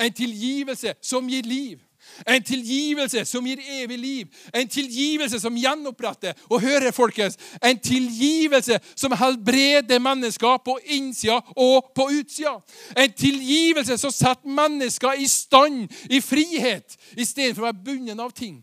En 0.02 0.14
tilgivelse 0.14 0.96
som 1.02 1.30
gir 1.30 1.46
liv. 1.46 1.80
En 2.28 2.44
tilgivelse 2.44 3.26
som 3.26 3.46
gir 3.46 3.60
evig 3.82 3.98
liv. 4.00 4.28
En 4.54 4.68
tilgivelse 4.68 5.40
som 5.40 5.58
gjenoppretter. 5.58 6.34
Og 6.50 6.62
hører, 6.62 6.92
folkens, 6.92 7.38
en 7.62 7.80
tilgivelse 7.80 8.80
som 8.96 9.14
helbreder 9.18 10.00
mennesker 10.00 10.58
på 10.66 10.78
innsida 10.98 11.40
og 11.56 11.92
på 11.96 12.10
utsida. 12.18 12.58
En 12.98 13.14
tilgivelse 13.14 13.98
som 13.98 14.12
setter 14.12 14.50
mennesker 14.50 15.22
i 15.22 15.28
stand, 15.28 15.88
i 16.10 16.22
frihet, 16.22 16.98
istedenfor 17.18 17.68
å 17.68 17.70
være 17.70 17.84
bundet 17.86 18.20
av 18.20 18.34
ting. 18.34 18.60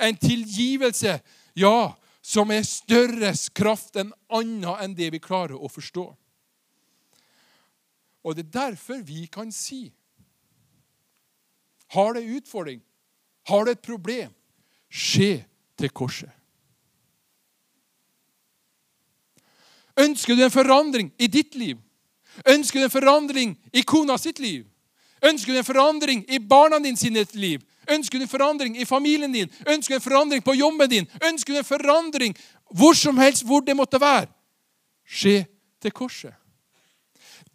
En 0.00 0.16
tilgivelse, 0.16 1.18
ja, 1.56 1.92
som 2.28 2.50
er 2.52 2.66
større 2.66 3.32
kraft 3.56 3.96
enn 3.96 4.10
annet 4.28 4.82
enn 4.84 4.96
det 4.96 5.08
vi 5.14 5.20
klarer 5.22 5.56
å 5.56 5.70
forstå. 5.72 6.04
Og 8.20 8.36
det 8.36 8.44
er 8.44 8.56
derfor 8.58 9.00
vi 9.06 9.24
kan 9.32 9.52
si 9.54 9.88
Har 11.88 12.12
du 12.12 12.20
en 12.20 12.34
utfordring, 12.36 12.82
har 13.48 13.64
du 13.64 13.70
et 13.70 13.80
problem, 13.80 14.28
skje 14.92 15.46
til 15.80 15.88
korset. 15.88 16.28
Ønsker 19.96 20.36
du 20.36 20.44
en 20.44 20.52
forandring 20.52 21.08
i 21.16 21.30
ditt 21.32 21.56
liv? 21.56 21.80
Ønsker 22.44 22.82
du 22.82 22.84
en 22.84 22.92
forandring 22.92 23.56
i 23.72 23.80
kona 23.88 24.18
sitt 24.20 24.36
liv? 24.38 24.66
Ønsker 25.24 25.56
du 25.56 25.62
en 25.62 25.64
forandring 25.64 26.26
i 26.28 26.38
barna 26.38 26.76
dine 26.76 27.00
sitt 27.00 27.32
liv? 27.34 27.64
Ønsker 27.90 28.18
du 28.18 28.22
en 28.22 28.30
forandring 28.30 28.76
i 28.80 28.84
familien 28.84 29.32
din? 29.32 29.50
Ønsker 29.66 29.94
du 29.94 29.98
en 29.98 30.04
forandring 30.04 30.44
på 30.44 30.54
jobben 30.54 30.90
din? 30.90 31.06
Ønsker 31.24 31.52
du 31.52 31.58
en 31.58 31.64
forandring 31.64 32.36
hvor 32.70 32.92
som 32.92 33.18
helst 33.18 33.46
hvor 33.48 33.60
det 33.64 33.76
måtte 33.76 34.00
være? 34.00 34.28
Skje 35.08 35.46
til 35.80 35.90
korset. 35.90 36.34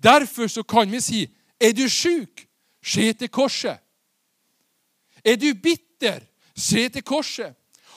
Derfor 0.04 0.48
så 0.48 0.64
kan 0.64 0.92
vi 0.92 1.02
si 1.02 1.28
er 1.62 1.72
du 1.72 1.86
sjuk, 1.90 2.44
skje 2.84 3.14
til 3.14 3.30
korset. 3.30 3.78
Er 5.24 5.38
du 5.40 5.54
bitter, 5.54 6.20
se 6.56 6.90
til 6.90 7.04
korset. 7.04 7.54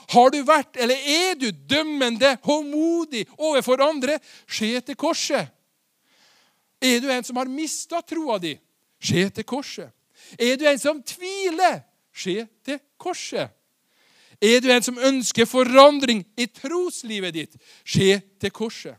Har 0.08 0.30
du 0.30 0.38
vært, 0.46 0.76
eller 0.78 0.94
er 0.94 1.34
du 1.34 1.48
dømmende, 1.50 2.36
håndmodig 2.42 3.24
overfor 3.38 3.82
andre, 3.82 4.20
se 4.46 4.80
til 4.80 4.96
korset. 4.96 5.48
Er 6.80 7.00
du 7.00 7.10
en 7.10 7.24
som 7.24 7.40
har 7.40 7.50
mista 7.50 8.00
troa 8.06 8.38
di, 8.38 8.54
se 9.02 9.26
til 9.30 9.44
korset. 9.44 9.90
Er 10.38 10.54
du 10.56 10.66
en 10.68 10.78
som 10.78 11.02
tviler, 11.02 11.80
se 12.16 12.46
til 12.64 12.80
korset. 12.98 13.52
Er 14.42 14.60
du 14.60 14.68
en 14.72 14.84
som 14.84 14.98
ønsker 14.98 15.48
forandring 15.48 16.24
i 16.36 16.46
troslivet 16.46 17.34
ditt, 17.34 17.56
se 17.84 18.20
til 18.40 18.52
korset. 18.52 18.96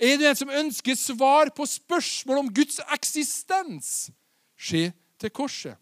Er 0.00 0.16
du 0.18 0.24
en 0.26 0.36
som 0.36 0.50
ønsker 0.50 0.96
svar 0.96 1.52
på 1.56 1.66
spørsmål 1.68 2.38
om 2.38 2.54
Guds 2.54 2.80
eksistens, 2.94 4.10
se 4.58 4.90
til 5.20 5.30
korset. 5.30 5.76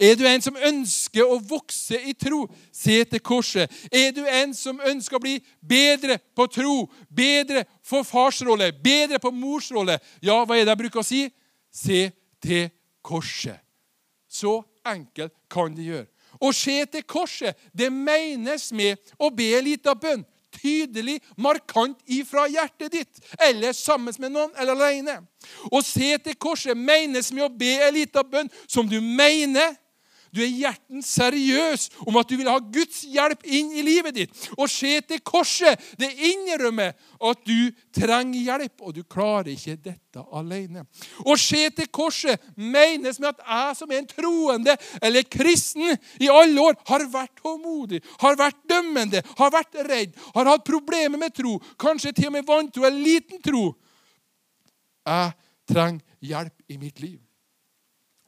Er 0.00 0.14
du 0.16 0.24
en 0.26 0.42
som 0.42 0.56
ønsker 0.56 1.26
å 1.26 1.38
vokse 1.38 1.98
i 2.06 2.14
tro, 2.14 2.44
se 2.72 3.02
til 3.08 3.22
korset. 3.24 3.70
Er 3.90 4.12
du 4.14 4.22
en 4.24 4.54
som 4.54 4.78
ønsker 4.78 5.18
å 5.18 5.22
bli 5.22 5.36
bedre 5.58 6.18
på 6.36 6.46
tro, 6.46 6.76
bedre 7.10 7.64
for 7.84 8.06
farsrolle, 8.06 8.70
bedre 8.72 9.18
på 9.22 9.32
morsrolle, 9.34 9.98
ja, 10.22 10.38
hva 10.44 10.58
er 10.58 10.66
det 10.66 10.74
jeg 10.74 10.82
bruker 10.84 11.02
å 11.02 11.06
si? 11.06 11.22
Se 11.72 12.04
til 12.42 12.70
korset. 13.02 13.58
Så 14.28 14.60
enkelt 14.84 15.34
kan 15.50 15.74
det 15.76 15.86
gjøre. 15.88 16.08
Å 16.40 16.52
se 16.56 16.76
til 16.90 17.04
korset, 17.06 17.58
det 17.76 17.90
menes 17.92 18.70
med 18.72 19.00
å 19.20 19.30
be 19.34 19.50
en 19.58 19.66
liten 19.66 19.98
bønn. 20.00 20.24
Tydelig, 20.52 21.18
markant 21.40 22.00
ifra 22.12 22.44
hjertet 22.50 22.92
ditt, 22.92 23.20
eller 23.40 23.72
sammen 23.76 24.14
med 24.20 24.34
noen, 24.34 24.50
eller 24.60 24.76
alene. 24.76 25.20
Å 25.72 25.80
se 25.84 26.12
til 26.24 26.36
korset 26.36 26.76
menes 26.76 27.32
med 27.32 27.46
å 27.46 27.52
be 27.52 27.72
en 27.86 27.94
liten 27.96 28.28
bønn 28.28 28.52
som 28.66 28.88
du 28.88 28.98
mener 29.00 29.76
du 30.32 30.40
er 30.40 30.48
hjertens 30.48 31.10
seriøs 31.12 31.88
om 32.06 32.16
at 32.16 32.30
du 32.30 32.38
vil 32.40 32.48
ha 32.48 32.56
Guds 32.72 33.02
hjelp 33.04 33.44
inn 33.44 33.72
i 33.76 33.84
livet 33.84 34.16
ditt. 34.16 34.44
Og 34.56 34.70
se 34.70 34.94
til 35.04 35.20
korset. 35.20 35.80
Det 36.00 36.08
innrømmer 36.08 36.94
at 37.22 37.42
du 37.44 37.72
trenger 37.94 38.40
hjelp, 38.40 38.80
og 38.80 38.94
du 38.96 39.02
klarer 39.04 39.52
ikke 39.52 39.76
dette 39.76 40.22
alene. 40.32 40.86
Å 41.28 41.36
se 41.40 41.66
til 41.76 41.90
korset 41.92 42.40
menes 42.56 43.20
med 43.20 43.34
at 43.34 43.42
jeg 43.44 43.76
som 43.82 43.92
er 43.92 44.00
en 44.00 44.08
troende 44.08 44.76
eller 45.02 45.28
kristen 45.28 45.92
i 46.20 46.30
alle 46.32 46.64
år, 46.64 46.78
har 46.88 47.04
vært 47.12 47.42
tålmodig, 47.42 48.00
har 48.22 48.38
vært 48.40 48.62
dømmende, 48.70 49.22
har 49.38 49.52
vært 49.52 49.76
redd, 49.88 50.16
har 50.34 50.48
hatt 50.48 50.64
problemer 50.66 51.20
med 51.20 51.36
tro, 51.36 51.58
kanskje 51.80 52.14
til 52.16 52.30
og 52.30 52.38
med 52.38 52.48
vantro 52.48 52.86
eller 52.88 53.04
liten 53.04 53.42
tro. 53.44 53.68
Jeg 55.02 55.36
trenger 55.68 56.00
hjelp 56.22 56.72
i 56.72 56.78
mitt 56.80 57.04
liv. 57.04 57.20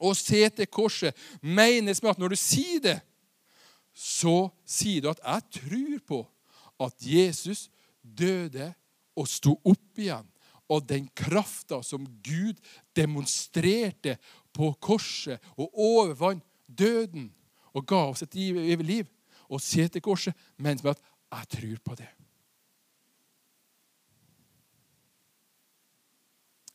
Å 0.04 0.12
se 0.16 0.42
til 0.52 0.68
korset 0.68 1.16
menes 1.40 2.02
med 2.02 2.12
at 2.12 2.20
når 2.20 2.34
du 2.34 2.38
sier 2.40 2.82
det, 2.84 2.98
så 3.94 4.50
sier 4.66 5.00
du 5.00 5.08
at 5.10 5.20
'jeg 5.22 5.42
tror 5.60 5.98
på 6.06 6.20
at 6.80 6.94
Jesus 7.00 7.70
døde 8.02 8.74
og 9.16 9.28
sto 9.28 9.60
opp 9.64 9.98
igjen'. 9.98 10.30
Og 10.68 10.88
den 10.88 11.08
krafta 11.14 11.82
som 11.82 12.06
Gud 12.22 12.56
demonstrerte 12.96 14.18
på 14.52 14.72
korset 14.80 15.40
og 15.56 15.70
overvant 15.74 16.44
døden 16.66 17.34
og 17.74 17.86
ga 17.86 18.08
oss 18.10 18.22
et 18.22 18.34
evig 18.36 18.84
liv. 18.84 19.06
og 19.50 19.60
se 19.60 19.88
til 19.88 20.00
korset 20.00 20.34
menes 20.56 20.82
med 20.82 20.90
at 20.90 21.02
'jeg 21.32 21.48
tror 21.48 21.78
på 21.84 21.94
det'. 21.94 22.14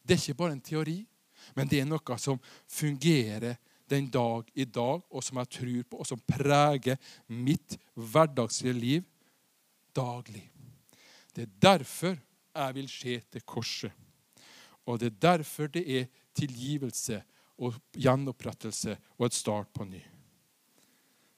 Det 0.08 0.12
er 0.16 0.22
ikke 0.22 0.34
bare 0.34 0.52
en 0.52 0.62
teori. 0.62 1.09
Men 1.56 1.68
det 1.68 1.82
er 1.82 1.90
noe 1.90 2.18
som 2.22 2.40
fungerer 2.68 3.58
den 3.90 4.10
dag 4.10 4.50
i 4.54 4.66
dag, 4.66 5.02
og 5.10 5.24
som 5.24 5.40
jeg 5.42 5.52
tror 5.58 5.84
på, 5.90 6.02
og 6.02 6.08
som 6.08 6.22
preger 6.28 7.00
mitt 7.34 7.78
hverdagslige 7.96 8.78
liv 8.78 9.08
daglig. 9.96 10.46
Det 11.34 11.48
er 11.48 11.58
derfor 11.62 12.18
jeg 12.56 12.76
vil 12.76 12.90
se 12.92 13.18
til 13.32 13.46
korset. 13.46 13.92
Og 14.86 15.00
det 15.00 15.12
er 15.12 15.20
derfor 15.22 15.68
det 15.68 15.84
er 16.00 16.08
tilgivelse 16.38 17.22
og 17.60 17.76
gjenopprettelse 17.94 18.98
og 19.18 19.26
et 19.26 19.38
start 19.38 19.70
på 19.74 19.86
ny. 19.86 20.02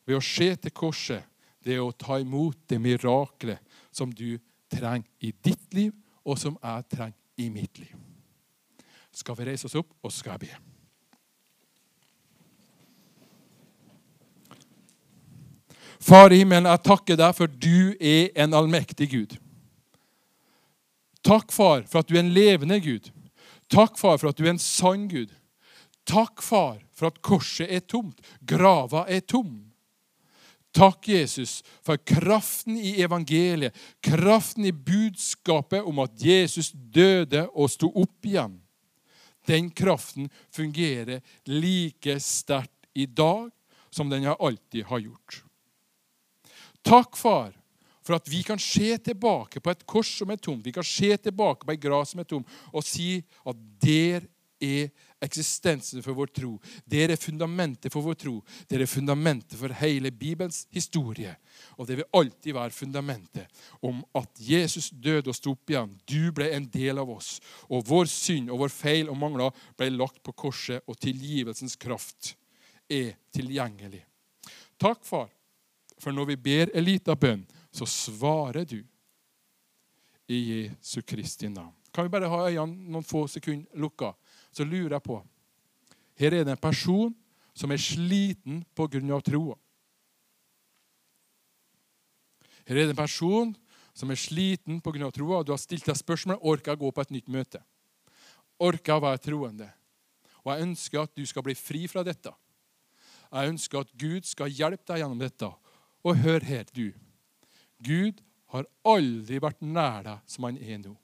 Ved 0.05 0.17
å 0.17 0.23
se 0.23 0.53
til 0.55 0.75
korset, 0.75 1.23
det 1.61 1.75
er 1.75 1.83
å 1.83 1.93
ta 1.93 2.17
imot 2.19 2.63
det 2.69 2.79
miraklet 2.81 3.61
som 3.93 4.11
du 4.11 4.39
trenger 4.71 5.07
i 5.21 5.33
ditt 5.43 5.73
liv, 5.77 5.93
og 6.25 6.39
som 6.39 6.57
jeg 6.61 6.89
trenger 6.89 7.17
i 7.41 7.49
mitt 7.53 7.79
liv 7.81 8.10
skal 9.15 9.37
vi 9.37 9.47
reise 9.51 9.67
oss 9.67 9.77
opp, 9.79 9.89
og 10.01 10.11
så 10.11 10.21
skal 10.21 10.37
jeg 10.37 10.47
be. 10.47 10.53
Far 16.01 16.33
i 16.33 16.41
himmelen, 16.41 16.65
jeg 16.65 16.81
takker 16.87 17.19
deg 17.19 17.35
for 17.37 17.51
du 17.61 17.93
er 18.01 18.31
en 18.41 18.55
allmektig 18.57 19.11
Gud. 19.11 19.35
Takk, 21.21 21.51
far, 21.53 21.83
for 21.85 22.01
at 22.01 22.09
du 22.09 22.15
er 22.15 22.23
en 22.23 22.33
levende 22.33 22.79
Gud. 22.81 23.11
Takk, 23.69 23.99
far, 24.01 24.17
for 24.17 24.31
at 24.31 24.39
du 24.39 24.47
er 24.47 24.55
en 24.55 24.61
sann 24.61 25.05
Gud. 25.11 25.29
Takk, 26.09 26.41
far, 26.41 26.79
for 26.97 27.11
at 27.11 27.21
korset 27.21 27.69
er 27.69 27.83
tomt, 27.85 28.17
grava 28.47 29.05
er 29.07 29.21
tom. 29.21 29.59
Takk, 30.73 31.09
Jesus, 31.11 31.59
for 31.83 31.99
kraften 32.07 32.79
i 32.79 32.95
evangeliet, 33.03 33.75
kraften 34.01 34.65
i 34.65 34.71
budskapet 34.71 35.83
om 35.83 35.99
at 35.99 36.15
Jesus 36.15 36.71
døde 36.71 37.43
og 37.51 37.69
sto 37.73 37.91
opp 37.91 38.25
igjen. 38.25 38.55
Den 39.47 39.71
kraften 39.73 40.29
fungerer 40.53 41.21
like 41.45 42.19
sterkt 42.19 42.89
i 42.93 43.05
dag 43.05 43.49
som 43.89 44.09
den 44.09 44.27
alltid 44.27 44.85
har 44.85 44.99
gjort. 44.99 45.43
Takk, 46.81 47.17
far, 47.17 47.51
for 48.01 48.17
at 48.17 48.29
vi 48.29 48.41
kan 48.43 48.59
se 48.59 48.95
tilbake 48.97 49.61
på 49.61 49.71
et 49.71 49.85
kors 49.85 50.09
som 50.17 50.31
er 50.33 50.39
tomt, 50.41 50.65
vi 50.65 50.73
kan 50.73 50.85
se 50.85 51.13
tilbake 51.17 51.65
på 51.65 51.73
ei 51.73 51.81
gras 51.81 52.13
som 52.13 52.23
er 52.23 52.29
tom, 52.29 52.45
og 52.73 52.85
si 52.85 53.21
at 53.45 53.59
der 53.83 54.25
er 54.61 54.89
eksistensen 55.21 56.03
for 56.03 56.17
vår 56.17 56.31
tro. 56.33 56.55
Det 56.85 57.03
er 57.05 57.15
fundamentet 57.19 57.93
for 57.93 58.01
vår 58.05 58.17
tro. 58.19 58.33
Det 58.67 58.79
er 58.81 58.89
fundamentet 58.89 59.57
for 59.59 59.73
hele 59.81 60.11
Bibelens 60.11 60.65
historie. 60.73 61.35
Og 61.77 61.87
det 61.87 61.99
vil 61.99 62.09
alltid 62.17 62.55
være 62.57 62.75
fundamentet 62.75 63.63
om 63.85 64.01
at 64.17 64.41
Jesus 64.41 64.89
døde 64.89 65.29
og 65.29 65.37
sto 65.37 65.53
opp 65.53 65.73
igjen. 65.73 65.93
Du 66.09 66.31
ble 66.35 66.49
en 66.55 66.65
del 66.73 67.01
av 67.01 67.09
oss. 67.13 67.35
Og 67.69 67.85
vår 67.87 68.09
synd 68.09 68.49
og 68.49 68.63
vår 68.63 68.73
feil 68.73 69.11
og 69.13 69.19
mangler 69.21 69.65
ble 69.77 69.91
lagt 69.93 70.23
på 70.25 70.33
korset, 70.33 70.81
og 70.89 70.97
tilgivelsens 70.99 71.77
kraft 71.79 72.33
er 72.89 73.13
tilgjengelig. 73.33 74.01
Takk, 74.81 75.03
far, 75.05 75.29
for 76.01 76.15
når 76.15 76.33
vi 76.33 76.41
ber 76.49 76.73
en 76.73 76.87
liten 76.87 77.19
bønn, 77.19 77.45
så 77.71 77.85
svarer 77.85 78.65
du 78.65 78.81
i 80.31 80.39
Jesu 80.49 81.01
Kristi 81.05 81.49
navn. 81.49 81.75
Kan 81.93 82.07
vi 82.07 82.13
bare 82.13 82.29
ha 82.31 82.47
øynene 82.47 82.89
noen 82.91 83.05
få 83.05 83.25
sekunder 83.29 83.79
lukka? 83.79 84.13
Så 84.51 84.65
lurer 84.67 84.97
jeg 84.97 85.05
på 85.05 85.21
Her 86.19 86.33
er 86.33 86.45
det 86.45 86.53
en 86.53 86.61
person 86.61 87.13
som 87.53 87.71
er 87.71 87.81
sliten 87.81 88.63
pga. 88.75 89.21
troa. 89.21 89.57
Her 92.65 92.75
er 92.75 92.85
det 92.85 92.93
en 92.93 92.95
person 92.95 93.55
som 93.93 94.11
er 94.11 94.15
sliten 94.15 94.81
pga. 94.81 95.11
troa. 95.11 95.43
Du 95.43 95.51
har 95.51 95.57
stilt 95.57 95.85
deg 95.85 95.97
spørsmål 95.97 96.39
orker 96.41 96.71
jeg 96.71 96.79
gå 96.79 96.91
på 96.91 97.01
et 97.01 97.11
nytt 97.11 97.27
møte. 97.27 97.63
Orker 98.59 98.93
jeg 98.93 99.01
å 99.01 99.05
være 99.07 99.17
troende? 99.17 99.71
Og 100.43 100.53
Jeg 100.53 100.61
ønsker 100.61 101.01
at 101.01 101.15
du 101.15 101.25
skal 101.25 101.43
bli 101.43 101.55
fri 101.55 101.87
fra 101.87 102.03
dette. 102.03 102.31
Jeg 103.31 103.49
ønsker 103.49 103.79
at 103.79 103.91
Gud 103.97 104.25
skal 104.27 104.51
hjelpe 104.51 104.83
deg 104.87 105.01
gjennom 105.01 105.19
dette. 105.19 105.47
Og 106.03 106.17
hør 106.17 106.41
her, 106.41 106.65
du. 106.73 106.91
Gud 107.79 108.21
har 108.51 108.67
aldri 108.83 109.39
vært 109.41 109.61
nær 109.61 110.03
deg 110.03 110.19
som 110.27 110.47
han 110.47 110.57
er 110.57 110.81
nå. 110.81 110.95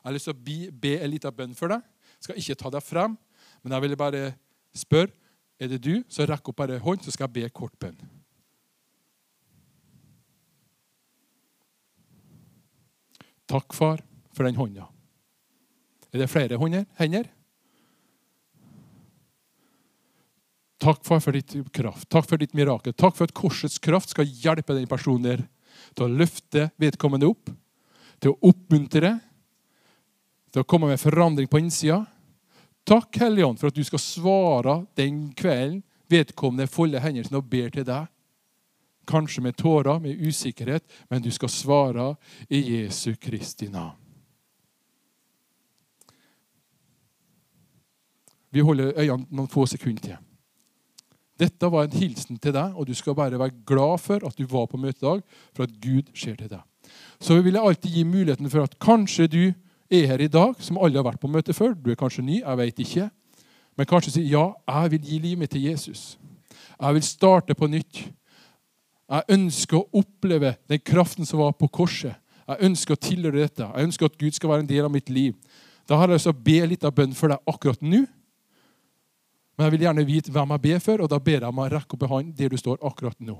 Jeg 0.00 0.08
har 0.08 0.16
lyst 0.16 0.28
til 0.30 0.34
å 0.34 0.44
be, 0.44 0.58
be 0.72 0.94
en 0.98 1.12
liten 1.12 1.36
bønn 1.36 1.54
for 1.56 1.72
deg. 1.72 1.84
Skal 2.20 2.38
ikke 2.40 2.58
ta 2.60 2.72
deg 2.72 2.84
frem, 2.84 3.16
men 3.64 3.74
jeg 3.74 3.86
vil 3.86 3.98
bare 3.98 4.22
spørre 4.76 5.16
er 5.60 5.68
det 5.68 5.82
du, 5.84 5.98
så 6.08 6.24
rekk 6.24 6.48
opp 6.48 6.56
bare 6.62 6.78
hånd, 6.80 7.02
så 7.04 7.12
skal 7.12 7.28
jeg 7.28 7.36
be 7.36 7.50
kort 7.52 7.74
bønn. 7.80 7.98
Takk, 13.50 13.74
far, 13.76 14.00
for 14.32 14.46
den 14.46 14.56
hånda. 14.56 14.86
Er 16.14 16.22
det 16.22 16.30
flere 16.30 16.56
hender? 16.56 17.28
Takk, 20.80 21.02
far, 21.04 21.20
for 21.20 21.36
ditt 21.36 21.52
kraft. 21.76 22.08
Takk 22.08 22.28
for 22.30 22.40
ditt 22.40 22.54
mirakel. 22.56 22.94
Takk 22.96 23.18
for 23.18 23.28
at 23.28 23.36
korsets 23.36 23.76
kraft 23.82 24.14
skal 24.14 24.24
hjelpe 24.24 24.72
den 24.72 24.88
personen 24.88 25.26
der 25.26 25.42
til 25.92 26.06
å 26.06 26.14
løfte 26.22 26.70
vedkommende 26.80 27.28
opp, 27.28 27.50
til 28.22 28.32
å 28.32 28.38
oppmuntre, 28.48 29.18
til 30.50 30.62
å 30.62 30.66
komme 30.66 30.90
med 30.90 31.00
forandring 31.00 31.48
på 31.50 31.60
innsida. 31.62 32.02
Takk, 32.86 33.20
Hellige 33.22 33.46
Ånd, 33.46 33.60
for 33.60 33.70
at 33.70 33.76
du 33.76 33.84
skal 33.86 34.02
svare 34.02 34.80
den 34.98 35.28
kvelden 35.36 35.82
vedkommende 36.10 36.66
folder 36.66 37.04
hendene 37.04 37.28
sine 37.28 37.38
og 37.38 37.50
ber 37.50 37.70
til 37.74 37.86
deg. 37.86 38.08
Kanskje 39.10 39.44
med 39.44 39.56
tårer, 39.58 40.00
med 40.02 40.18
usikkerhet, 40.18 40.84
men 41.10 41.22
du 41.22 41.30
skal 41.34 41.50
svare 41.52 42.14
i 42.48 42.60
Jesu 42.74 43.14
Kristi 43.20 43.70
navn. 43.70 43.96
Vi 48.50 48.62
holder 48.66 48.96
øynene 48.98 49.28
noen 49.30 49.50
få 49.50 49.62
sekunder 49.70 50.02
til. 50.02 50.18
Dette 51.40 51.70
var 51.72 51.86
en 51.86 51.94
hilsen 51.96 52.36
til 52.42 52.52
deg, 52.52 52.74
og 52.74 52.88
du 52.88 52.92
skal 52.98 53.14
bare 53.16 53.38
være 53.38 53.62
glad 53.66 54.02
for 54.02 54.26
at 54.26 54.36
du 54.36 54.44
var 54.50 54.66
på 54.68 54.80
møtedag, 54.80 55.22
for 55.54 55.64
at 55.64 55.76
Gud 55.80 56.10
ser 56.18 56.34
til 56.36 56.50
deg. 56.50 56.60
Så 57.22 57.38
vi 57.38 57.46
vil 57.46 57.60
alltid 57.60 57.94
gi 57.94 58.04
muligheten 58.04 58.50
for 58.50 58.66
at 58.66 58.76
kanskje 58.82 59.28
du 59.30 59.44
er 59.90 60.06
her 60.06 60.22
i 60.22 60.30
dag, 60.30 60.54
som 60.62 60.78
alle 60.78 60.98
har 60.98 61.06
vært 61.06 61.20
på 61.22 61.30
møte 61.30 61.54
før. 61.56 61.74
Du 61.74 61.90
er 61.90 61.98
kanskje 61.98 62.24
ny, 62.24 62.40
jeg 62.40 62.60
vet 62.60 62.82
ikke. 62.84 63.10
Men 63.78 63.88
kanskje 63.90 64.14
sier 64.14 64.28
ja, 64.30 64.44
jeg 64.68 64.94
vil 64.94 65.06
gi 65.08 65.18
livet 65.18 65.42
mitt 65.42 65.52
til 65.54 65.66
Jesus. 65.66 66.16
Jeg 66.80 66.96
vil 66.96 67.04
starte 67.06 67.56
på 67.58 67.68
nytt. 67.70 68.02
Jeg 69.10 69.36
ønsker 69.36 69.80
å 69.80 70.00
oppleve 70.00 70.54
den 70.70 70.82
kraften 70.86 71.26
som 71.26 71.42
var 71.42 71.52
på 71.58 71.68
korset. 71.68 72.14
Jeg 72.46 72.66
ønsker 72.66 72.94
å 72.94 73.00
tilhøre 73.00 73.42
dette. 73.42 73.66
Jeg 73.66 73.88
ønsker 73.88 74.10
at 74.10 74.18
Gud 74.18 74.34
skal 74.36 74.52
være 74.52 74.64
en 74.64 74.70
del 74.70 74.86
av 74.86 74.94
mitt 74.94 75.10
liv. 75.10 75.36
Da 75.86 75.98
har 75.98 76.08
jeg 76.08 76.18
lyst 76.18 76.28
til 76.28 76.34
å 76.34 76.42
be 76.46 76.58
litt 76.70 76.86
av 76.86 76.94
bønn 76.94 77.14
for 77.18 77.32
deg 77.32 77.50
akkurat 77.50 77.82
nå. 77.82 78.04
Men 79.58 79.66
jeg 79.66 79.74
vil 79.74 79.86
gjerne 79.86 80.06
vite 80.08 80.32
hvem 80.34 80.54
jeg 80.54 80.64
ber 80.66 80.82
for, 80.82 81.02
og 81.04 81.10
da 81.12 81.18
ber 81.20 81.42
jeg 81.42 81.50
å 81.50 81.70
rekke 81.74 81.96
opp 81.96 82.04
en 82.06 82.12
hånd 82.14 82.34
der 82.38 82.52
du 82.52 82.56
står 82.58 82.78
akkurat 82.86 83.18
nå. 83.20 83.34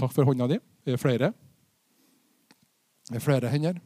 Takk 0.00 0.14
for 0.14 0.24
hånda 0.26 0.48
di. 0.48 0.58
Det 0.86 0.94
Er 0.94 1.02
flere. 1.02 1.32
det? 1.32 3.16
Er 3.16 3.20
flere 3.20 3.50
hender? 3.52 3.80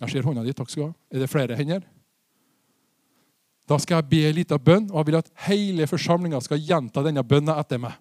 Jeg 0.00 0.10
ser 0.10 0.26
hånda 0.26 0.44
di. 0.46 0.54
Takk 0.54 0.70
skal 0.70 0.82
du 0.82 0.88
ha. 0.88 0.92
Er 1.12 1.24
det 1.24 1.30
flere 1.30 1.56
hender? 1.58 1.86
Da 3.68 3.76
skal 3.78 3.98
jeg 3.98 4.08
be 4.08 4.20
en 4.28 4.36
liten 4.38 4.60
bønn, 4.64 4.90
og 4.90 5.00
jeg 5.00 5.06
vil 5.06 5.18
at 5.18 5.32
hele 5.48 5.86
forsamlinga 5.86 6.40
skal 6.40 6.60
gjenta 6.62 7.02
denne 7.04 7.24
bønna 7.24 7.58
etter 7.60 7.80
meg. 7.82 7.96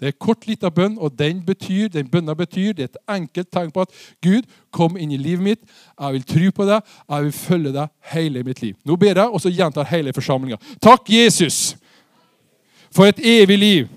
Det 0.00 0.08
er 0.10 0.16
kort, 0.20 0.44
liten 0.48 0.72
bønn, 0.74 0.96
og 0.98 1.14
den 1.18 1.38
betyr, 1.46 1.88
den 1.88 2.08
bønna 2.10 2.34
betyr 2.34 2.72
Det 2.72 2.82
er 2.84 2.88
et 2.90 3.14
enkelt 3.14 3.50
tegn 3.52 3.70
på 3.70 3.80
at 3.80 3.92
Gud, 4.22 4.42
kom 4.70 4.96
inn 4.96 5.12
i 5.12 5.16
livet 5.16 5.44
mitt. 5.44 5.60
Jeg 6.00 6.12
vil 6.12 6.22
tro 6.22 6.50
på 6.56 6.66
deg. 6.68 6.80
Jeg 7.08 7.24
vil 7.24 7.32
følge 7.32 7.72
deg 7.72 7.88
hele 8.12 8.42
mitt 8.42 8.62
liv. 8.62 8.74
Nå 8.84 8.96
ber 8.96 9.14
jeg, 9.14 9.28
og 9.28 9.40
så 9.40 9.52
gjentar 9.52 9.88
hele 9.88 10.12
forsamlinga. 10.12 10.58
Takk, 10.82 11.08
Jesus, 11.08 11.76
for 12.90 13.06
et 13.06 13.22
evig 13.22 13.58
liv. 13.58 13.88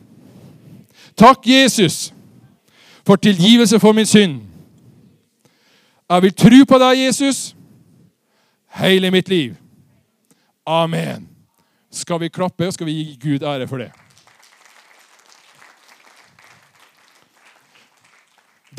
Takk, 1.17 1.47
Jesus, 1.47 2.13
for 3.05 3.15
tilgivelse 3.15 3.79
for 3.79 3.91
min 3.91 4.05
synd. 4.05 4.48
Jeg 6.09 6.23
vil 6.25 6.33
tro 6.33 6.59
på 6.65 6.77
deg, 6.81 6.99
Jesus, 7.03 7.39
hele 8.81 9.11
mitt 9.13 9.27
liv. 9.29 9.53
Amen. 10.65 11.27
Skal 11.93 12.17
vi 12.23 12.31
klappe, 12.33 12.65
og 12.65 12.73
skal 12.73 12.89
vi 12.89 12.95
gi 12.97 13.17
Gud 13.21 13.45
ære 13.45 13.67
for 13.69 13.83
det? 13.83 13.91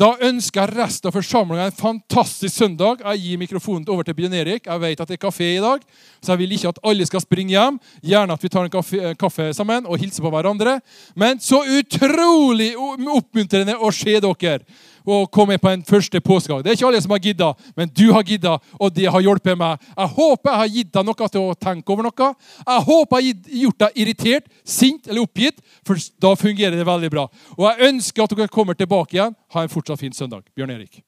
Da 0.01 0.09
ønsker 0.25 0.63
jeg 0.63 0.75
resten 0.79 1.07
av 1.07 1.15
forsamlinga 1.15 1.69
en 1.69 1.75
fantastisk 1.77 2.55
søndag. 2.55 3.03
Jeg 3.05 3.21
gir 3.21 3.39
mikrofonen 3.39 3.87
over 3.91 4.07
til 4.07 4.15
Bjørn 4.17 4.33
Erik. 4.33 4.65
Jeg 4.65 4.81
vet 4.81 5.03
at 5.03 5.11
det 5.11 5.17
er 5.19 5.23
kafé 5.27 5.49
i 5.53 5.61
dag, 5.61 5.83
så 6.23 6.33
jeg 6.33 6.41
vil 6.41 6.55
ikke 6.55 6.71
at 6.71 6.79
alle 6.89 7.05
skal 7.05 7.21
springe 7.21 7.53
hjem. 7.53 7.77
Gjerne 8.01 8.33
at 8.33 8.43
vi 8.43 8.49
tar 8.51 8.65
en 8.65 8.73
kaffe, 8.73 9.11
kaffe 9.19 9.51
sammen 9.53 9.85
og 9.85 10.01
hilser 10.01 10.25
på 10.25 10.31
hverandre. 10.33 10.79
Men 11.15 11.39
så 11.39 11.61
utrolig 11.77 12.71
oppmuntrende 12.75 13.77
å 13.77 13.91
se 13.93 14.17
dere 14.23 14.63
og 15.05 15.29
komme 15.33 15.57
på 15.61 15.69
en 15.71 15.83
første 15.87 16.21
påskedag. 16.21 16.63
Det 16.63 16.71
er 16.71 16.79
ikke 16.79 16.87
alle 16.91 17.01
som 17.03 17.15
har 17.15 17.23
gidda, 17.23 17.51
men 17.77 17.91
du 17.97 18.07
har 18.13 18.25
gidda, 18.27 18.57
og 18.79 18.95
det 18.95 19.09
har 19.11 19.25
hjulpet 19.25 19.59
meg. 19.59 19.83
Jeg 19.97 20.13
håper 20.17 20.51
jeg 20.51 20.61
har 20.63 20.73
gitt 20.77 20.93
deg 20.93 21.07
noe 21.09 21.29
til 21.35 21.41
å 21.43 21.59
tenke 21.67 21.93
over 21.93 22.07
noe. 22.07 22.31
Jeg 22.65 22.87
håper 22.89 23.21
jeg 23.21 23.35
har 23.35 23.61
gjort 23.65 23.85
deg 23.85 24.01
irritert, 24.05 24.49
sint 24.63 25.07
eller 25.07 25.25
oppgitt, 25.25 25.61
for 25.87 25.99
da 26.21 26.35
fungerer 26.39 26.77
det 26.77 26.87
veldig 26.87 27.13
bra. 27.13 27.27
Og 27.57 27.67
jeg 27.69 27.93
ønsker 27.93 28.25
at 28.25 28.35
dere 28.35 28.51
kommer 28.51 28.77
tilbake 28.77 29.17
igjen. 29.17 29.37
Ha 29.55 29.63
en 29.63 29.71
fortsatt 29.71 30.01
fin 30.01 30.15
søndag. 30.15 30.45
Bjørn 30.55 30.77
Erik. 30.77 31.01